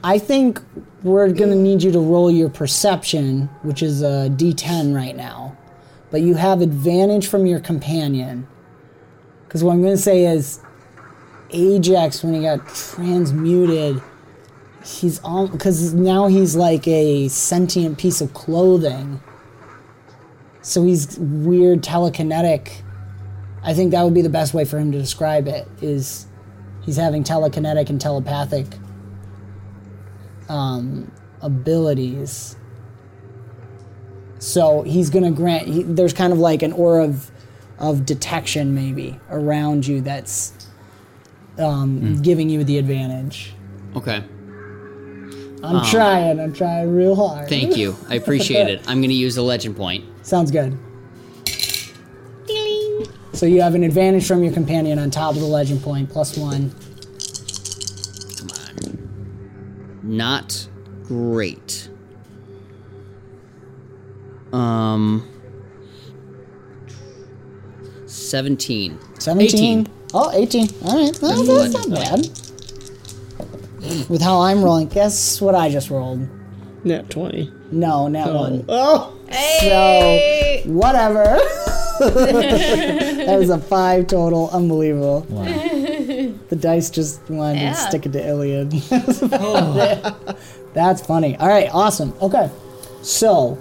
[0.03, 0.61] I think
[1.01, 5.42] we're gonna need you to roll your perception, which is a D10 right now,
[6.13, 8.47] but you have advantage from your companion.
[9.47, 10.59] Because what I'm gonna say is,
[11.49, 13.99] Ajax when he got transmuted,
[14.85, 19.21] he's on because now he's like a sentient piece of clothing.
[20.61, 22.83] So he's weird telekinetic.
[23.63, 25.67] I think that would be the best way for him to describe it.
[25.81, 26.27] Is
[26.83, 28.67] he's having telekinetic and telepathic
[30.47, 31.11] um,
[31.41, 32.55] abilities.
[34.43, 35.69] So he's gonna grant.
[35.69, 37.31] He, there's kind of like an aura of,
[37.79, 40.51] of detection maybe around you that's
[41.57, 43.53] um, giving you the advantage.
[43.95, 44.21] Okay.
[45.63, 46.41] I'm trying.
[46.41, 47.47] I'm trying real hard.
[47.47, 47.95] Thank you.
[48.09, 48.81] I appreciate it.
[48.87, 50.03] I'm going to use a legend point.
[50.25, 50.77] Sounds good.
[53.31, 56.37] So you have an advantage from your companion on top of the legend point, plus
[56.37, 56.71] one.
[58.37, 59.99] Come on.
[60.03, 60.67] Not
[61.03, 61.87] great.
[64.53, 65.27] Um.
[68.05, 68.99] 17.
[69.19, 69.79] 17.
[69.81, 69.87] 18.
[70.13, 70.69] Oh, 18.
[70.85, 71.21] All right.
[71.21, 72.19] No, that's not bad.
[74.09, 76.27] With how I'm rolling, guess what I just rolled?
[76.83, 77.51] Net 20.
[77.71, 78.65] No, not one.
[78.69, 79.13] Oh!
[79.61, 81.23] So, whatever.
[81.99, 84.49] that was a five total.
[84.51, 85.25] Unbelievable.
[86.49, 87.71] The dice just wanted Yeah.
[87.71, 88.69] to stick it to Iliad.
[88.71, 89.77] That's about
[90.27, 90.35] it.
[90.75, 91.35] That's funny.
[91.37, 92.13] All right, awesome.
[92.21, 92.51] Okay.
[93.01, 93.57] So,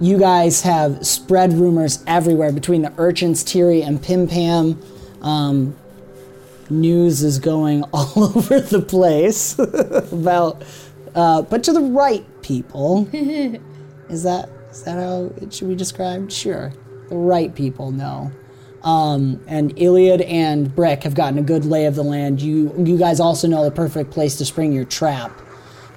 [0.00, 4.80] you guys have spread rumors everywhere between the urchins, Tiri, and Pim Pam.
[5.20, 5.76] Um,
[6.70, 9.58] news is going all over the place
[10.12, 10.62] about,
[11.14, 13.08] uh, but to the right people.
[14.08, 16.32] Is that is that how it should be described?
[16.32, 16.72] Sure,
[17.08, 18.32] the right people know.
[18.82, 22.42] Um, and Iliad and Brick have gotten a good lay of the land.
[22.42, 25.30] You you guys also know the perfect place to spring your trap.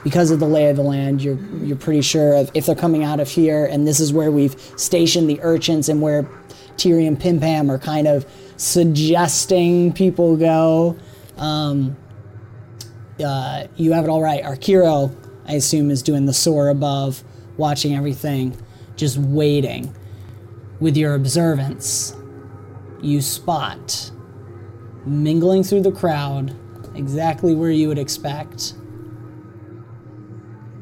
[0.03, 3.03] Because of the lay of the land, you're you're pretty sure of if they're coming
[3.03, 6.23] out of here, and this is where we've stationed the urchins and where
[6.75, 8.25] Tiri and Pim Pam are kind of
[8.57, 10.97] suggesting people go.
[11.37, 11.95] Um,
[13.23, 14.43] uh, you have it all right.
[14.43, 15.15] Akiro,
[15.47, 17.23] I assume, is doing the soar above,
[17.57, 18.57] watching everything,
[18.95, 19.93] just waiting.
[20.79, 22.15] With your observance,
[23.01, 24.11] you spot,
[25.05, 26.55] mingling through the crowd,
[26.95, 28.73] exactly where you would expect,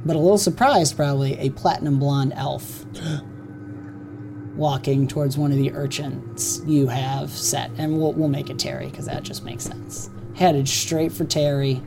[0.05, 2.85] but a little surprised probably, a platinum blonde elf
[4.55, 7.71] walking towards one of the urchins you have set.
[7.77, 10.09] And we'll, we'll make it Terry, because that just makes sense.
[10.35, 11.81] Headed straight for Terry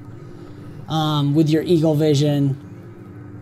[0.89, 2.61] um, with your eagle vision,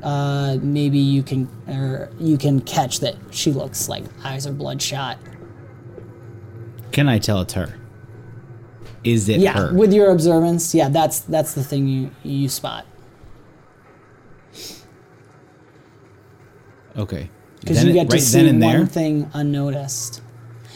[0.03, 5.19] uh, maybe you can or you can catch that she looks like eyes are bloodshot.
[6.91, 7.75] Can I tell it's her?
[9.05, 9.75] Is it yeah, her?
[9.75, 12.87] with your observance, yeah, that's that's the thing you you spot
[16.97, 17.31] okay.
[17.61, 18.87] because you get to right see one there.
[18.87, 20.23] thing unnoticed.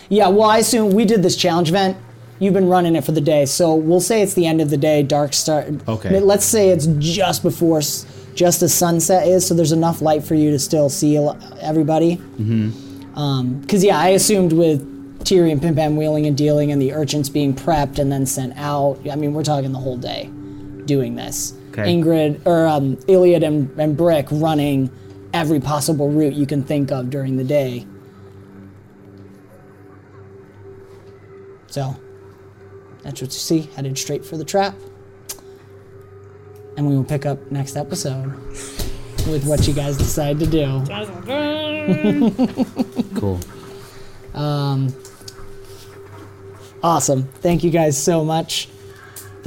[0.08, 1.96] Yeah, well, I assume we did this challenge event.
[2.38, 4.76] You've been running it for the day, so we'll say it's the end of the
[4.76, 5.02] day.
[5.02, 5.66] Dark start.
[5.88, 6.20] Okay.
[6.20, 7.80] Let's say it's just before,
[8.34, 11.16] just as sunset is, so there's enough light for you to still see
[11.60, 12.16] everybody.
[12.16, 13.60] Mm-hmm.
[13.60, 17.30] Because yeah, I assumed with Tiri and Pim Pam wheeling and dealing and the urchins
[17.30, 18.98] being prepped and then sent out.
[19.10, 20.30] I mean, we're talking the whole day
[20.84, 21.54] doing this.
[21.70, 21.84] Okay.
[21.92, 24.90] Ingrid or um, Iliad and, and Brick running
[25.36, 27.86] every possible route you can think of during the day.
[31.66, 31.94] So
[33.02, 33.60] that's what you see.
[33.76, 34.74] Headed straight for the trap.
[36.78, 38.34] And we will pick up next episode
[39.28, 40.84] with what you guys decide to do.
[43.14, 43.38] Cool.
[44.34, 44.94] Um,
[46.82, 47.22] awesome.
[47.40, 48.68] Thank you guys so much.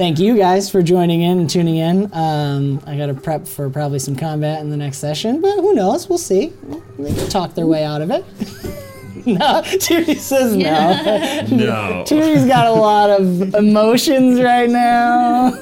[0.00, 2.10] Thank you guys for joining in and tuning in.
[2.14, 5.74] Um, I got to prep for probably some combat in the next session, but who
[5.74, 6.08] knows?
[6.08, 6.54] We'll see.
[6.98, 8.24] They can talk their way out of it.
[9.26, 10.62] no, Tiri says no.
[11.54, 12.04] No.
[12.08, 15.52] Tiri's got a lot of emotions right now,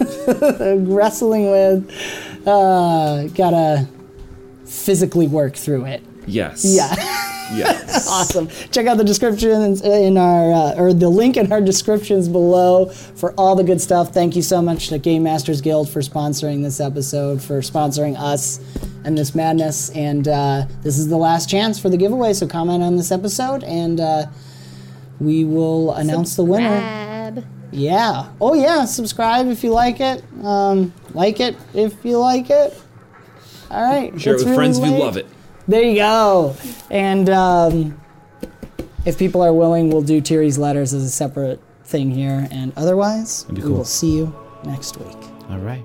[0.84, 2.46] wrestling with.
[2.46, 3.88] Uh, gotta
[4.64, 6.00] physically work through it.
[6.28, 6.64] Yes.
[6.64, 6.94] Yeah.
[7.52, 8.08] Yes.
[8.10, 8.48] awesome.
[8.70, 13.32] Check out the descriptions in our, uh, or the link in our descriptions below for
[13.38, 14.12] all the good stuff.
[14.12, 18.60] Thank you so much to Game Masters Guild for sponsoring this episode, for sponsoring us
[19.04, 19.90] and this madness.
[19.90, 23.64] And uh, this is the last chance for the giveaway, so comment on this episode
[23.64, 24.26] and uh,
[25.20, 26.76] we will announce the winner.
[26.76, 27.44] Subscribe.
[27.70, 28.28] Yeah.
[28.40, 28.84] Oh, yeah.
[28.84, 30.24] Subscribe if you like it.
[30.42, 32.78] Um, like it if you like it.
[33.70, 34.18] All right.
[34.20, 35.26] Share it with really friends if you love it.
[35.68, 36.56] There you go.
[36.90, 38.00] And um,
[39.04, 42.48] if people are willing, we'll do Tiri's letters as a separate thing here.
[42.50, 45.16] And otherwise, That'd we will see you next week.
[45.50, 45.84] All right.